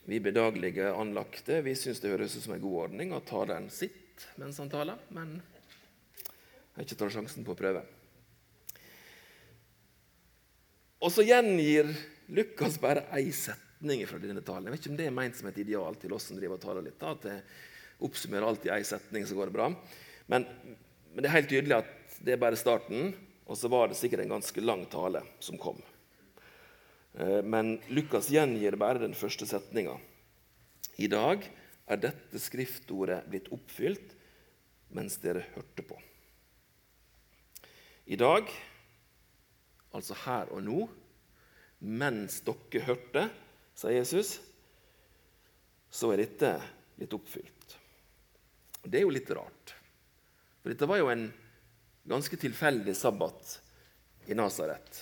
Vi 0.04 0.20
bedagelige 0.20 0.92
anlagte 0.92 1.62
vi 1.64 1.72
syns 1.78 2.02
det 2.02 2.12
høres 2.12 2.36
ut 2.36 2.44
som 2.44 2.54
en 2.56 2.62
god 2.62 2.80
ordning 2.88 3.14
at 3.16 3.26
taleren 3.28 3.70
sitter 3.72 4.28
mens 4.38 4.60
han 4.60 4.70
taler, 4.70 5.00
men 5.10 5.38
jeg 6.74 6.76
har 6.76 6.84
ikke 6.84 6.98
tatt 7.00 7.14
sjansen 7.16 7.46
på 7.46 7.54
å 7.54 7.58
prøve. 7.58 7.80
Og 11.04 11.10
så 11.12 11.24
gjengir 11.26 11.90
Lukas 12.34 12.78
bare 12.80 13.04
ei 13.16 13.28
setning 13.34 14.04
fra 14.08 14.20
denne 14.22 14.42
talen. 14.44 14.68
Jeg 14.68 14.74
vet 14.74 14.84
ikke 14.84 14.92
om 14.92 15.00
det 15.00 15.08
er 15.08 15.16
ment 15.18 15.36
som 15.36 15.48
et 15.50 15.60
ideal 15.60 15.98
til 16.00 16.14
oss 16.16 16.28
som 16.30 16.38
driver 16.38 16.56
og 16.56 16.62
taler 16.62 16.86
litt. 16.86 17.00
da, 17.00 17.12
at 17.12 17.26
det 17.98 18.04
oppsummerer 18.04 18.46
alt 18.46 18.66
i 18.66 18.72
én 18.74 18.84
setning, 18.84 19.26
så 19.26 19.34
går 19.34 19.50
det 19.50 19.56
bra. 19.56 19.70
Men, 20.26 20.46
men, 21.12 21.22
det 21.22 21.28
er 21.28 21.36
helt 21.38 21.50
tydelig 21.52 21.76
at 21.78 22.18
det 22.24 22.34
er 22.34 22.42
bare 22.42 22.58
starten, 22.58 23.12
og 23.44 23.58
så 23.58 23.68
var 23.68 23.90
det 23.90 23.98
sikkert 23.98 24.24
en 24.24 24.36
ganske 24.36 24.64
lang 24.64 24.84
tale 24.92 25.22
som 25.44 25.58
kom. 25.60 25.80
Eh, 27.14 27.42
men 27.44 27.78
Lukas 27.88 28.30
gjengir 28.32 28.76
bare 28.80 29.02
den 29.02 29.14
første 29.16 29.46
setninga. 29.48 29.98
I 30.98 31.08
dag 31.10 31.44
er 31.90 32.00
dette 32.00 32.40
skriftordet 32.40 33.24
blitt 33.28 33.50
oppfylt 33.52 34.14
mens 34.94 35.18
dere 35.22 35.44
hørte 35.54 35.84
på. 35.86 35.98
I 38.06 38.16
dag, 38.20 38.50
altså 39.96 40.16
her 40.26 40.52
og 40.52 40.62
nå, 40.64 40.84
mens 41.80 42.40
dere 42.44 42.84
hørte, 42.86 43.28
sa 43.74 43.90
Jesus, 43.90 44.36
så 45.90 46.12
er 46.12 46.22
dette 46.22 46.52
blitt 46.98 47.14
oppfylt. 47.16 47.78
Og 48.84 48.90
Det 48.90 49.00
er 49.00 49.06
jo 49.06 49.14
litt 49.14 49.32
rart. 49.32 49.74
For 50.60 50.72
dette 50.72 50.88
var 50.88 51.00
jo 51.00 51.10
en 51.12 51.26
ganske 52.08 52.36
tilfeldig 52.40 52.94
sabbat 52.96 53.58
i 54.28 54.36
Nasaret. 54.36 55.00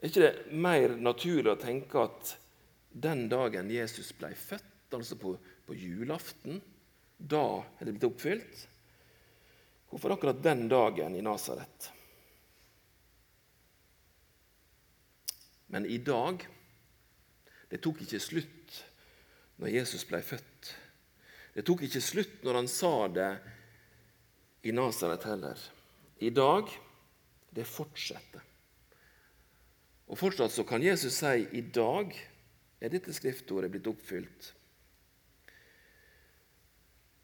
Er 0.00 0.10
ikke 0.10 0.24
det 0.24 0.56
mer 0.56 0.96
naturlig 1.00 1.52
å 1.52 1.60
tenke 1.60 2.00
at 2.04 2.32
den 2.96 3.26
dagen 3.28 3.68
Jesus 3.72 4.12
ble 4.16 4.32
født, 4.36 4.94
altså 4.96 5.18
på, 5.20 5.34
på 5.66 5.76
julaften, 5.76 6.60
da 7.16 7.60
er 7.76 7.84
det 7.88 7.96
blitt 7.96 8.08
oppfylt? 8.08 8.64
Hvorfor 9.90 10.16
akkurat 10.16 10.42
den 10.44 10.66
dagen 10.68 11.16
i 11.16 11.24
Nasaret? 11.24 11.90
Men 15.72 15.86
i 15.86 15.98
dag 15.98 16.46
Det 17.66 17.80
tok 17.82 17.98
ikke 18.04 18.20
slutt 18.22 18.74
når 19.58 19.72
Jesus 19.74 20.04
ble 20.06 20.20
født. 20.22 20.55
Det 21.56 21.64
tok 21.64 21.86
ikke 21.86 22.04
slutt 22.04 22.42
når 22.44 22.58
han 22.60 22.66
sa 22.68 22.92
det 23.08 23.30
i 24.68 24.74
Nasaret 24.76 25.22
heller. 25.24 25.60
I 26.20 26.28
dag 26.28 26.68
det 27.56 27.64
fortsetter. 27.64 28.42
Og 30.06 30.18
Fortsatt 30.20 30.52
så 30.52 30.66
kan 30.68 30.84
Jesus 30.84 31.16
si 31.22 31.46
i 31.56 31.62
dag 31.64 32.12
er 32.78 32.92
dette 32.92 33.14
skriftordet 33.16 33.72
blitt 33.72 33.88
oppfylt. 33.88 34.50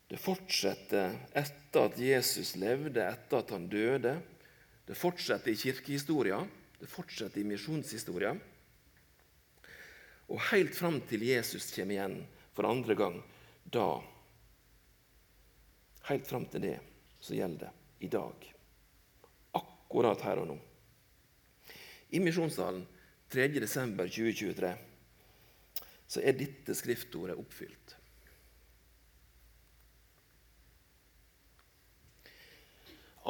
Det 0.09 0.21
fortsetter 0.21 1.13
etter 1.37 1.87
at 1.87 2.01
Jesus 2.01 2.55
levde, 2.61 3.05
etter 3.05 3.39
at 3.39 3.53
han 3.53 3.69
døde. 3.71 4.17
Det 4.89 4.97
fortsetter 4.99 5.53
i 5.53 5.61
kirkehistoria, 5.61 6.41
det 6.81 6.89
fortsetter 6.91 7.41
i 7.41 7.47
misjonshistoria. 7.53 8.33
Og 10.33 10.43
helt 10.51 10.75
fram 10.77 10.99
til 11.09 11.25
Jesus 11.29 11.69
kommer 11.77 11.97
igjen 11.97 12.19
for 12.57 12.69
andre 12.69 12.97
gang, 12.97 13.21
da 13.73 14.01
Helt 16.09 16.27
fram 16.27 16.47
til 16.51 16.65
det 16.65 16.77
så 17.23 17.37
gjelder 17.37 17.71
i 18.03 18.11
dag. 18.11 18.49
Akkurat 19.55 20.25
her 20.27 20.43
og 20.43 20.51
nå. 20.51 20.59
I 22.13 22.21
Misjonssalen 22.21 22.83
3.12.2023 23.33 24.73
så 26.13 26.21
er 26.21 26.37
dette 26.37 26.75
skriftordet 26.77 27.39
oppfylt. 27.41 27.95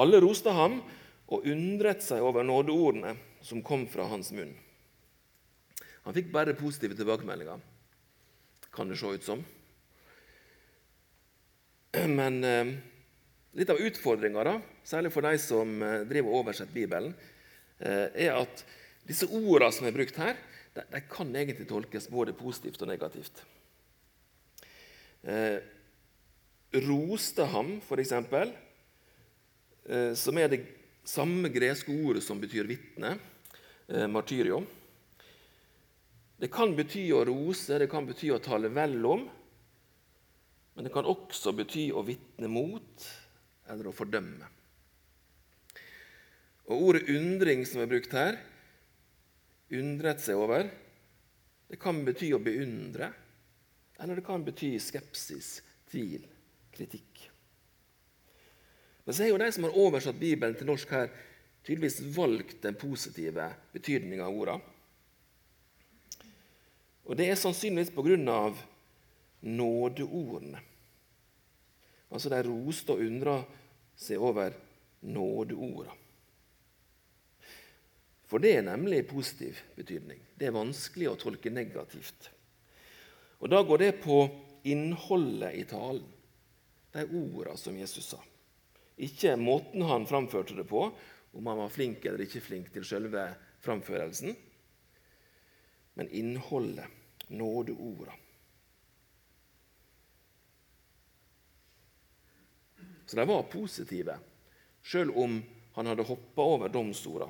Alle 0.03 0.19
roste 0.25 0.51
ham 0.57 0.81
og 1.33 1.47
undret 1.47 2.03
seg 2.03 2.25
over 2.25 2.47
nådeordene 2.47 3.15
som 3.45 3.63
kom 3.65 3.85
fra 3.91 4.09
hans 4.11 4.33
munn. 4.35 4.55
Han 6.03 6.17
fikk 6.17 6.33
bare 6.35 6.57
positive 6.59 6.97
tilbakemeldinger, 6.99 7.61
kan 8.75 8.89
det 8.91 8.99
se 8.99 9.13
ut 9.13 9.27
som. 9.27 9.45
Men 11.93 12.45
eh, 12.45 12.71
litt 13.53 13.71
av 13.71 13.81
utfordringa, 13.81 14.61
særlig 14.85 15.11
for 15.13 15.27
de 15.27 15.37
som 15.41 15.75
eh, 15.85 16.05
driver 16.09 16.31
og 16.31 16.39
oversetter 16.41 16.73
Bibelen, 16.73 17.13
eh, 17.85 18.09
er 18.29 18.39
at 18.39 18.63
disse 19.05 19.29
ordene 19.29 19.69
som 19.77 19.89
er 19.89 19.93
brukt 19.93 20.17
her, 20.17 20.39
de, 20.73 20.87
de 20.89 21.03
kan 21.05 21.35
egentlig 21.37 21.69
tolkes 21.69 22.09
både 22.09 22.33
positivt 22.33 22.81
og 22.81 22.89
negativt. 22.89 23.43
Eh, 25.29 25.59
roste 26.89 27.45
ham, 27.53 27.75
f.eks. 27.85 28.15
eh, 28.17 30.15
som 30.17 30.41
er 30.41 30.49
det 30.49 30.63
samme 31.05 31.53
greske 31.53 31.93
ordet 31.93 32.25
som 32.25 32.41
betyr 32.41 32.73
vitne, 32.73 33.19
eh, 33.93 34.09
martyrio. 34.09 34.63
Det 36.41 36.49
kan 36.51 36.73
bety 36.75 37.05
å 37.13 37.21
rose, 37.29 37.77
det 37.79 37.93
kan 37.93 38.09
bety 38.09 38.33
å 38.33 38.41
tale 38.43 38.73
vel 38.73 38.97
om, 39.05 39.29
men 40.75 40.87
det 40.87 40.93
kan 40.95 41.09
også 41.09 41.53
bety 41.57 41.91
å 41.93 42.05
vitne 42.07 42.49
mot 42.49 43.07
eller 43.71 43.89
å 43.89 43.95
fordømme. 43.95 44.49
Og 46.71 46.87
Ordet 46.89 47.11
undring 47.13 47.67
som 47.69 47.83
er 47.83 47.91
brukt 47.91 48.15
her, 48.17 48.39
undret 49.73 50.23
seg 50.23 50.39
over, 50.41 50.69
det 51.69 51.81
kan 51.81 52.03
bety 52.07 52.31
å 52.37 52.41
beundre, 52.43 53.11
eller 54.01 54.19
det 54.19 54.25
kan 54.27 54.45
bety 54.45 54.75
skepsis, 54.81 55.59
tvil, 55.91 56.25
kritikk. 56.73 57.29
Men 59.05 59.17
så 59.17 59.25
er 59.25 59.33
jo 59.33 59.41
de 59.41 59.49
som 59.53 59.67
har 59.67 59.79
oversatt 59.83 60.21
Bibelen 60.21 60.57
til 60.57 60.69
norsk 60.69 60.93
her, 60.95 61.11
tydeligvis 61.67 62.01
valgt 62.15 62.63
den 62.65 62.77
positive 62.79 63.49
betydninga 63.75 64.27
av 64.27 64.37
orda. 64.37 64.59
Og 67.03 67.19
det 67.19 67.29
er 67.31 67.39
sannsynligvis 67.39 67.93
pga. 67.95 68.53
Nådeordene. 69.43 70.61
Altså 72.13 72.31
de 72.33 72.43
roste 72.47 72.95
og 72.95 73.03
undra 73.03 73.39
seg 73.99 74.21
over 74.23 74.55
nådeorda. 75.09 75.95
For 78.29 78.41
det 78.41 78.55
er 78.57 78.65
nemlig 78.65 79.03
positiv 79.11 79.59
betydning. 79.77 80.21
Det 80.39 80.49
er 80.49 80.57
vanskelig 80.57 81.11
å 81.11 81.19
tolke 81.21 81.53
negativt. 81.53 82.31
Og 83.43 83.51
Da 83.51 83.63
går 83.63 83.79
det 83.79 83.93
på 84.05 84.23
innholdet 84.65 85.57
i 85.59 85.65
talen, 85.69 86.07
de 86.93 87.03
orda 87.05 87.57
som 87.57 87.77
Jesus 87.77 88.13
sa. 88.13 88.21
Ikke 88.97 89.35
måten 89.37 89.83
han 89.83 90.07
framførte 90.07 90.55
det 90.55 90.65
på, 90.69 90.85
om 91.33 91.47
han 91.47 91.59
var 91.59 91.73
flink 91.73 92.05
eller 92.05 92.25
ikke 92.25 92.45
flink 92.45 92.71
til 92.73 92.85
selve 92.87 93.25
framførelsen, 93.65 94.37
men 95.95 96.09
innholdet, 96.09 96.87
nådeorda. 97.29 98.15
Så 103.13 103.19
de 103.19 103.29
var 103.29 103.43
positive, 103.53 104.15
sjøl 104.81 105.11
om 105.21 105.35
han 105.77 105.89
hadde 105.91 106.07
hoppa 106.09 106.45
over 106.55 106.71
domsorda. 106.73 107.27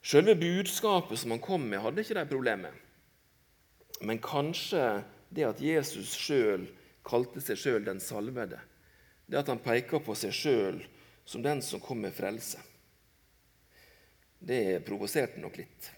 Selve 0.00 0.32
budskapet 0.40 1.20
som 1.20 1.34
han 1.34 1.42
kom 1.44 1.66
med, 1.68 1.82
hadde 1.84 2.00
ikke 2.00 2.16
de 2.16 2.24
problemet. 2.30 2.72
Men 4.00 4.22
kanskje 4.24 5.02
det 5.28 5.44
at 5.44 5.60
Jesus 5.60 6.14
sjøl 6.16 6.64
kalte 7.04 7.44
seg 7.44 7.60
sjøl 7.60 7.84
den 7.84 8.00
salvede, 8.00 8.56
det 9.28 9.42
at 9.42 9.52
han 9.52 9.60
peker 9.60 10.00
på 10.00 10.16
seg 10.16 10.32
sjøl 10.32 10.80
som 11.28 11.44
den 11.44 11.60
som 11.60 11.84
kom 11.84 12.00
med 12.00 12.16
frelse, 12.16 12.64
det 14.40 14.80
provoserte 14.88 15.44
nok 15.44 15.60
litt. 15.60 15.92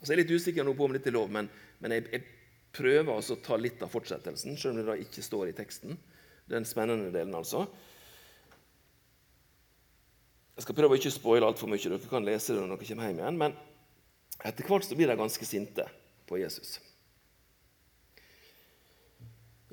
Så 0.00 0.10
Jeg 0.10 0.16
er 0.16 0.24
litt 0.24 0.34
usikker 0.34 0.66
på 0.66 0.90
om 0.90 0.98
dette 0.98 1.14
er 1.14 1.20
lov, 1.22 1.30
men, 1.30 1.46
men 1.78 1.94
jeg, 1.94 2.10
jeg, 2.10 2.33
prøver 2.74 3.10
altså 3.14 3.36
å 3.36 3.42
ta 3.44 3.58
litt 3.60 3.82
av 3.84 3.92
fortsettelsen, 3.92 4.56
selv 4.58 4.74
om 4.74 4.80
det 4.80 4.86
da 4.88 4.96
ikke 5.00 5.24
står 5.24 5.50
i 5.50 5.56
teksten. 5.56 5.98
Den 6.50 6.66
spennende 6.68 7.12
delen, 7.14 7.34
altså. 7.38 7.64
Jeg 10.54 10.66
skal 10.66 10.76
prøve 10.78 10.94
å 10.94 10.98
ikke 11.00 11.14
spoile 11.14 11.48
altfor 11.48 11.70
mye. 11.70 11.82
Dere 11.82 12.10
kan 12.10 12.26
lese 12.26 12.54
det 12.54 12.62
når 12.62 12.76
dere 12.76 12.88
kommer 12.90 13.08
hjem 13.08 13.22
igjen. 13.22 13.38
Men 13.40 13.56
etter 14.44 14.66
hvert 14.68 14.86
så 14.86 14.98
blir 14.98 15.10
de 15.10 15.18
ganske 15.18 15.48
sinte 15.48 15.86
på 16.28 16.38
Jesus. 16.38 16.76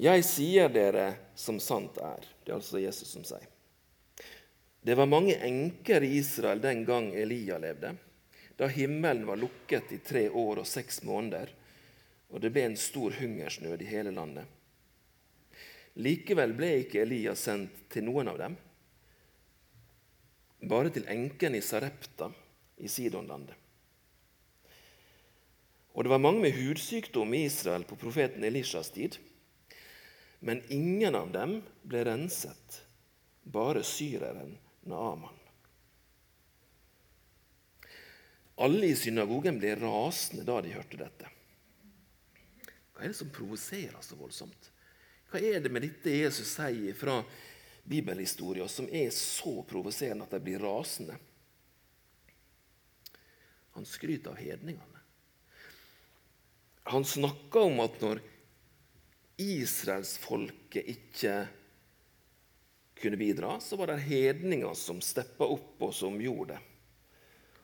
Jeg 0.01 0.23
sier 0.25 0.71
dere 0.73 1.11
som 1.37 1.59
sant 1.61 1.99
er. 2.01 2.25
Det 2.41 2.53
er 2.53 2.57
altså 2.57 2.81
Jesus 2.81 3.11
som 3.13 3.25
sier. 3.27 3.45
Det 4.81 4.95
var 4.97 5.05
mange 5.05 5.35
enker 5.45 6.01
i 6.01 6.15
Israel 6.17 6.61
den 6.63 6.81
gang 6.87 7.11
Elia 7.13 7.59
levde, 7.61 7.93
da 8.57 8.65
himmelen 8.65 9.27
var 9.27 9.37
lukket 9.37 9.91
i 9.93 9.99
tre 10.01 10.23
år 10.29 10.63
og 10.63 10.67
seks 10.69 11.03
måneder, 11.05 11.51
og 12.32 12.41
det 12.41 12.52
ble 12.56 12.65
en 12.70 12.80
stor 12.80 13.13
hungersnød 13.20 13.84
i 13.84 13.89
hele 13.91 14.13
landet. 14.15 14.48
Likevel 16.00 16.54
ble 16.56 16.70
ikke 16.86 17.02
Elias 17.04 17.44
sendt 17.44 17.89
til 17.91 18.08
noen 18.08 18.32
av 18.32 18.39
dem, 18.39 18.56
bare 20.72 20.94
til 20.94 21.08
enken 21.12 21.58
i 21.58 21.63
Sarepta 21.65 22.30
i 22.80 22.88
Sidonlandet. 22.88 23.58
Og 25.91 26.06
det 26.06 26.13
var 26.13 26.24
mange 26.24 26.46
med 26.46 26.56
hudsykdom 26.56 27.34
i 27.36 27.44
Israel 27.50 27.84
på 27.84 27.98
profeten 28.00 28.46
Elishas 28.48 28.94
tid. 28.96 29.17
Men 30.39 30.63
ingen 30.72 31.17
av 31.20 31.34
dem 31.34 31.58
ble 31.84 32.06
renset, 32.08 32.80
bare 33.44 33.84
syreren 33.84 34.56
Naaman. 34.88 35.36
Alle 38.62 38.94
i 38.94 38.96
synagogen 38.96 39.60
ble 39.60 39.76
rasende 39.82 40.46
da 40.48 40.62
de 40.63 40.74
hørte 40.74 40.98
dette. 41.02 41.28
Hva 43.01 43.07
er 43.07 43.15
det 43.15 43.17
som 43.17 43.31
provoserer 43.33 44.03
så 44.05 44.13
voldsomt? 44.13 44.67
Hva 45.31 45.39
er 45.41 45.55
det 45.57 45.71
med 45.73 45.81
dette 45.81 46.11
Jesus 46.13 46.51
sier 46.53 46.93
fra 46.93 47.15
bibelhistorien 47.89 48.69
som 48.69 48.85
er 48.93 49.07
så 49.09 49.55
provoserende 49.65 50.27
at 50.27 50.35
de 50.35 50.39
blir 50.45 50.61
rasende? 50.61 51.15
Han 53.73 53.89
skryter 53.89 54.35
av 54.35 54.37
hedningene. 54.37 55.01
Han 56.93 57.09
snakker 57.09 57.71
om 57.71 57.81
at 57.81 57.97
når 58.05 58.21
israelsfolket 59.41 60.93
ikke 60.93 61.35
kunne 63.01 63.17
bidra, 63.17 63.57
så 63.65 63.81
var 63.81 63.95
det 63.95 64.05
hedninger 64.05 64.77
som 64.77 65.01
steppa 65.01 65.49
opp 65.49 65.87
og 65.89 65.97
som 66.05 66.21
gjorde 66.21 66.53
det. 66.53 66.63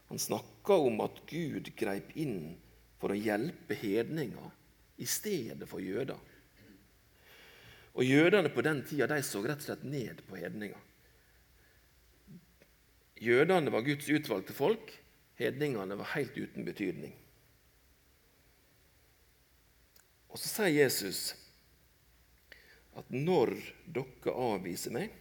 Han 0.10 0.18
snakka 0.18 0.82
om 0.82 1.04
at 1.06 1.28
Gud 1.30 1.76
greip 1.78 2.18
inn 2.18 2.56
for 2.98 3.14
å 3.14 3.22
hjelpe 3.22 3.78
hedninger 3.78 4.57
i 4.98 5.06
stedet 5.06 5.68
for 5.70 5.84
jøder. 5.84 6.20
Og 7.98 8.06
Jødene 8.06 8.50
på 8.54 8.62
den 8.62 8.84
tida 8.86 9.08
de 9.10 9.22
så 9.26 9.42
rett 9.42 9.62
og 9.62 9.68
slett 9.70 9.86
ned 9.90 10.22
på 10.28 10.38
hedninger. 10.38 10.78
Jødene 13.18 13.74
var 13.74 13.86
Guds 13.86 14.10
utvalgte 14.14 14.54
folk, 14.54 14.92
hedningene 15.40 15.98
var 15.98 16.14
helt 16.14 16.38
uten 16.38 16.66
betydning. 16.66 17.16
Og 20.30 20.38
Så 20.38 20.52
sier 20.52 20.74
Jesus 20.84 21.32
at 22.98 23.10
når 23.14 23.56
dere 23.94 24.34
avviser 24.34 24.94
meg, 24.94 25.14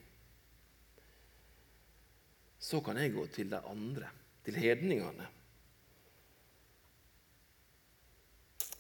så 2.61 2.81
kan 2.85 2.99
jeg 3.01 3.15
gå 3.15 3.25
til 3.33 3.49
de 3.53 3.61
andre, 3.71 4.09
til 4.45 4.57
hedningene. 4.61 5.29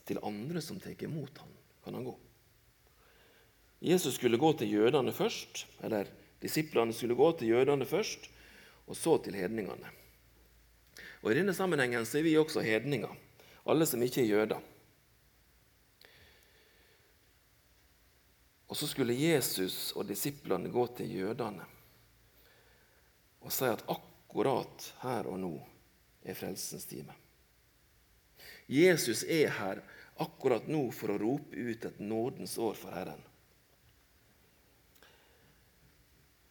Til 0.06 0.22
andre 0.22 0.62
som 0.62 0.78
tar 0.80 0.94
imot 1.02 1.38
ham, 1.42 1.50
kan 1.84 1.94
han 1.98 2.06
gå. 2.06 2.14
Jesus 3.86 4.14
skulle 4.16 4.38
gå 4.40 4.52
til 4.56 4.72
jødene 4.72 5.12
først, 5.12 5.66
eller 5.84 6.08
disiplene 6.40 6.94
skulle 6.94 7.18
gå 7.18 7.32
til 7.38 7.52
jødene 7.52 7.86
først, 7.86 8.30
og 8.86 8.96
så 8.96 9.18
til 9.22 9.36
hedningene. 9.36 9.90
Og 11.22 11.32
I 11.32 11.38
denne 11.40 11.54
sammenhengen 11.54 12.06
så 12.06 12.20
er 12.20 12.26
vi 12.26 12.36
også 12.38 12.62
hedninger, 12.64 13.12
alle 13.66 13.86
som 13.86 14.02
ikke 14.02 14.22
er 14.22 14.30
jøder. 14.30 14.60
Og 18.66 18.76
så 18.76 18.86
skulle 18.90 19.14
Jesus 19.14 19.92
og 19.94 20.06
disiplene 20.08 20.70
gå 20.70 20.86
til 20.98 21.10
jødene 21.18 21.66
og 23.46 23.52
si 23.54 23.68
at 23.70 23.84
akkurat 23.86 24.88
her 25.04 25.28
og 25.30 25.38
nå 25.38 25.52
er 26.26 26.34
frelsens 26.34 26.88
time. 26.90 27.14
Jesus 28.66 29.22
er 29.22 29.52
her 29.60 29.82
akkurat 30.22 30.66
nå 30.68 30.88
for 30.94 31.12
å 31.12 31.20
rope 31.20 31.54
ut 31.54 31.84
et 31.86 31.98
nådens 32.02 32.56
år 32.58 32.76
for 32.78 32.94
Herren. 32.96 33.22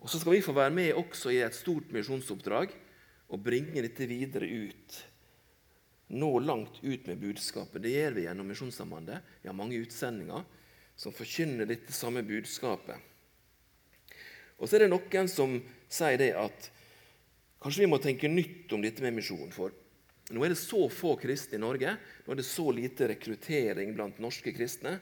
Og 0.06 0.10
Så 0.10 0.20
skal 0.22 0.36
vi 0.36 0.46
få 0.46 0.54
være 0.54 0.74
med 0.74 0.94
også 0.94 1.32
i 1.34 1.42
et 1.42 1.56
stort 1.58 1.90
misjonsoppdrag 1.90 2.74
og 3.34 3.42
bringe 3.42 3.82
dette 3.82 4.06
videre 4.06 4.46
ut. 4.46 5.00
Nå 6.14 6.30
langt 6.40 6.78
ut 6.84 7.08
med 7.10 7.18
budskapet. 7.18 7.82
Det 7.82 7.96
gjør 7.96 8.14
vi 8.14 8.28
gjennom 8.28 8.46
Misjonssambandet. 8.46 9.24
Vi 9.42 9.50
har 9.50 9.58
mange 9.58 9.80
utsendinger 9.82 10.44
som 10.96 11.16
forkynner 11.16 11.66
dette 11.66 11.94
samme 11.94 12.22
budskapet. 12.24 13.02
Og 14.62 14.70
så 14.70 14.78
er 14.78 14.86
det 14.86 14.94
noen 14.94 15.32
som 15.32 15.58
sier 15.90 16.20
det 16.22 16.32
at 16.38 16.70
kanskje 17.64 17.84
vi 17.84 17.90
må 17.90 17.98
tenke 18.00 18.30
nytt 18.30 18.72
om 18.78 18.86
dette 18.86 19.02
med 19.04 19.18
misjon. 19.18 19.50
For 19.52 19.74
nå 20.34 20.42
er 20.46 20.54
det 20.56 20.58
så 20.58 20.88
få 20.90 21.14
kristne 21.22 21.60
i 21.60 21.62
Norge, 21.62 21.94
nå 22.26 22.34
er 22.34 22.40
det 22.40 22.48
så 22.48 22.66
lite 22.74 23.10
rekruttering 23.12 23.94
blant 23.94 24.22
norske 24.24 24.54
kristne, 24.56 24.98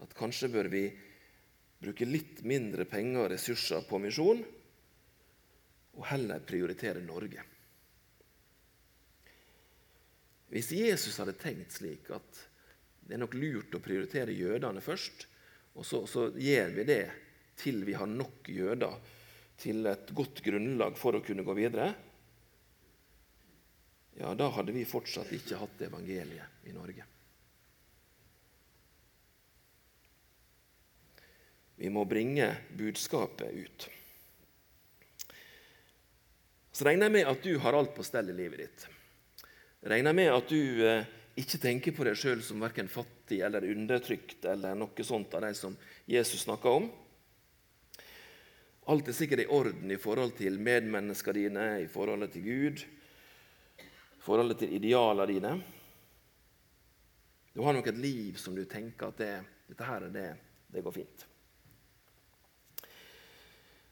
at 0.00 0.16
kanskje 0.16 0.48
bør 0.52 0.70
vi 0.72 0.86
bruke 1.80 2.08
litt 2.08 2.40
mindre 2.48 2.86
penger 2.88 3.26
og 3.26 3.32
ressurser 3.34 3.84
på 3.88 4.00
misjon, 4.00 4.40
og 5.96 6.06
heller 6.08 6.40
prioritere 6.46 7.02
Norge. 7.04 7.42
Hvis 10.50 10.72
Jesus 10.74 11.18
hadde 11.20 11.36
tenkt 11.38 11.76
slik 11.76 12.08
at 12.14 12.46
det 13.10 13.16
er 13.16 13.22
nok 13.24 13.34
lurt 13.34 13.74
å 13.74 13.82
prioritere 13.82 14.34
jødene 14.34 14.82
først. 14.82 15.24
Og 15.74 15.86
så, 15.86 16.04
så 16.06 16.28
gjør 16.30 16.76
vi 16.76 16.84
det 16.86 17.02
til 17.58 17.82
vi 17.82 17.96
har 17.98 18.06
nok 18.06 18.46
jøder 18.50 18.94
til 19.60 19.86
et 19.90 20.12
godt 20.14 20.38
grunnlag 20.46 20.94
for 20.98 21.18
å 21.18 21.22
kunne 21.24 21.42
gå 21.42 21.56
videre, 21.58 21.90
ja, 24.18 24.34
da 24.34 24.50
hadde 24.56 24.74
vi 24.74 24.84
fortsatt 24.88 25.30
ikke 25.32 25.60
hatt 25.60 25.86
evangeliet 25.86 26.66
i 26.68 26.74
Norge. 26.74 27.06
Vi 31.80 31.88
må 31.88 32.04
bringe 32.04 32.50
budskapet 32.76 33.54
ut. 33.56 33.88
Så 36.72 36.84
regner 36.84 37.08
jeg 37.08 37.14
med 37.14 37.30
at 37.30 37.44
du 37.44 37.54
har 37.62 37.76
alt 37.76 37.94
på 37.96 38.04
stell 38.04 38.28
i 38.32 38.36
livet 38.36 38.66
ditt. 38.66 38.84
Regner 39.88 40.12
Jeg 40.12 40.18
med 40.18 40.34
at 40.34 40.52
du 40.52 40.84
eh, 40.84 41.08
ikke 41.40 41.60
tenker 41.62 41.94
på 41.96 42.04
deg 42.04 42.18
sjøl 42.20 42.42
som 42.44 42.60
verken 42.60 42.90
fattig 42.92 43.40
eller 43.46 43.64
undertrykt 43.64 44.44
eller 44.44 44.76
noe 44.76 45.06
sånt 45.06 45.32
av 45.36 45.46
de 45.46 45.54
som 45.56 45.76
Jesus 46.04 46.44
snakka 46.44 46.74
om. 46.82 46.90
Alt 48.92 49.08
er 49.08 49.16
sikkert 49.16 49.46
i 49.46 49.48
orden 49.48 49.92
i 49.92 50.00
forhold 50.00 50.34
til 50.36 50.60
medmenneskene 50.60 51.36
dine, 51.38 51.66
i 51.80 51.88
forholdet 51.88 52.34
til 52.36 52.44
Gud, 52.44 52.84
forholdet 54.20 54.62
til 54.62 54.74
idealene 54.76 55.26
dine. 55.30 55.52
Du 57.54 57.64
har 57.66 57.74
nok 57.74 57.90
et 57.90 57.98
liv 57.98 58.38
som 58.38 58.54
du 58.54 58.62
tenker 58.68 59.10
at 59.10 59.20
det, 59.20 59.32
dette 59.70 59.86
her 59.88 60.06
er 60.06 60.14
det, 60.14 60.28
det 60.70 60.84
går 60.84 60.94
fint. 60.94 61.26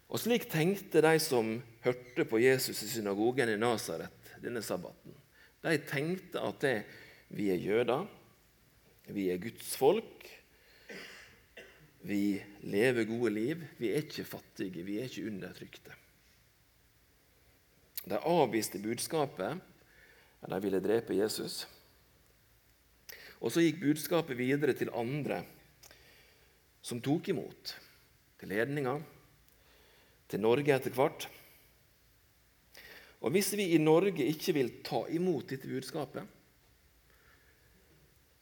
Og 0.08 0.20
Slik 0.22 0.46
tenkte 0.48 1.02
de 1.04 1.16
som 1.20 1.58
hørte 1.84 2.24
på 2.28 2.40
Jesus 2.40 2.80
i 2.86 2.88
synagogen 2.88 3.50
i 3.52 3.58
Nasaret 3.60 4.36
denne 4.40 4.62
sabbaten. 4.64 5.16
De 5.64 5.74
tenkte 5.88 6.40
at 6.40 6.62
det, 6.62 6.76
vi 7.34 7.50
er 7.52 7.60
jøder, 7.60 8.06
vi 9.12 9.26
er 9.32 9.42
Guds 9.42 9.74
folk, 9.76 10.28
vi 12.08 12.38
lever 12.60 13.04
gode 13.04 13.30
liv. 13.34 13.64
Vi 13.78 13.90
er 13.90 14.04
ikke 14.04 14.24
fattige, 14.24 14.84
vi 14.86 14.98
er 14.98 15.08
ikke 15.08 15.26
undertrykte. 15.28 15.96
De 18.08 18.18
avviste 18.18 18.80
budskapet. 18.80 19.58
De 20.40 20.60
ville 20.62 20.80
drepe 20.80 21.16
Jesus. 21.18 21.66
Og 23.38 23.52
så 23.52 23.62
gikk 23.62 23.82
budskapet 23.82 24.38
videre 24.38 24.74
til 24.76 24.92
andre 24.94 25.42
som 26.82 27.02
tok 27.02 27.30
imot. 27.30 27.74
Til 28.38 28.52
ledninga, 28.52 28.94
til 30.30 30.42
Norge 30.42 30.74
etter 30.74 30.94
hvert. 30.94 31.26
Og 33.18 33.34
Hvis 33.34 33.50
vi 33.58 33.72
i 33.74 33.82
Norge 33.82 34.26
ikke 34.30 34.54
vil 34.54 34.70
ta 34.86 35.02
imot 35.10 35.50
dette 35.50 35.66
budskapet, 35.66 36.22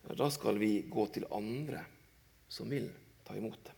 ja, 0.07 0.15
da 0.15 0.29
skal 0.31 0.61
vi 0.61 0.85
gå 0.91 1.07
til 1.15 1.25
andre 1.33 1.81
som 2.49 2.69
vil 2.71 2.91
ta 3.25 3.35
imot 3.35 3.59
det. 3.65 3.73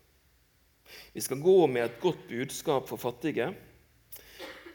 Vi 1.14 1.22
skal 1.22 1.40
gå 1.40 1.66
med 1.70 1.84
et 1.84 2.00
godt 2.02 2.26
budskap 2.28 2.88
for 2.88 3.00
fattige, 3.00 3.52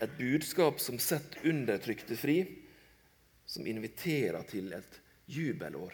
et 0.02 0.18
budskap 0.18 0.80
som 0.82 1.00
setter 1.02 1.44
undertrykte 1.50 2.16
fri, 2.18 2.63
som 3.54 3.68
inviterer 3.70 4.42
til 4.50 4.72
et 4.74 4.96
jubelår, 5.30 5.94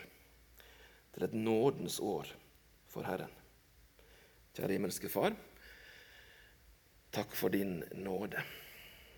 til 1.12 1.26
et 1.26 1.36
nådens 1.36 2.00
år 2.00 2.30
for 2.88 3.04
Herren. 3.04 3.34
Kjære 4.56 4.78
himmelske 4.78 5.12
Far, 5.12 5.36
takk 7.12 7.36
for 7.36 7.52
din 7.52 7.82
nåde. 8.00 8.40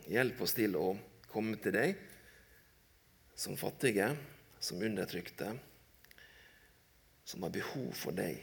Hjelp 0.10 0.42
oss 0.42 0.58
til 0.58 0.74
å 0.80 0.96
komme 1.30 1.60
til 1.62 1.76
deg 1.78 2.02
som 3.38 3.58
fattige, 3.58 4.10
som 4.62 4.82
undertrykte, 4.82 5.54
som 7.26 7.46
har 7.46 7.54
behov 7.54 7.94
for 7.98 8.18
deg 8.18 8.42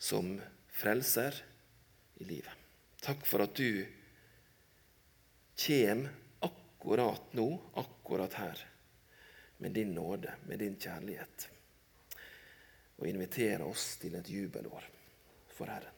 som 0.00 0.34
frelser 0.72 1.36
i 2.20 2.26
livet. 2.28 2.52
Takk 3.04 3.24
for 3.28 3.44
at 3.44 3.56
du 3.56 3.84
kommer 5.60 6.23
akkurat 6.84 7.32
nå, 7.32 7.60
akkurat 7.74 8.34
her, 8.34 8.58
med 9.56 9.72
din 9.72 9.94
nåde, 9.94 10.34
med 10.46 10.58
din 10.58 10.76
kjærlighet, 10.76 11.48
og 12.96 13.06
invitere 13.08 13.64
oss 13.64 13.96
til 13.96 14.14
et 14.14 14.28
jubelår 14.28 14.84
for 15.48 15.72
Herren. 15.72 15.93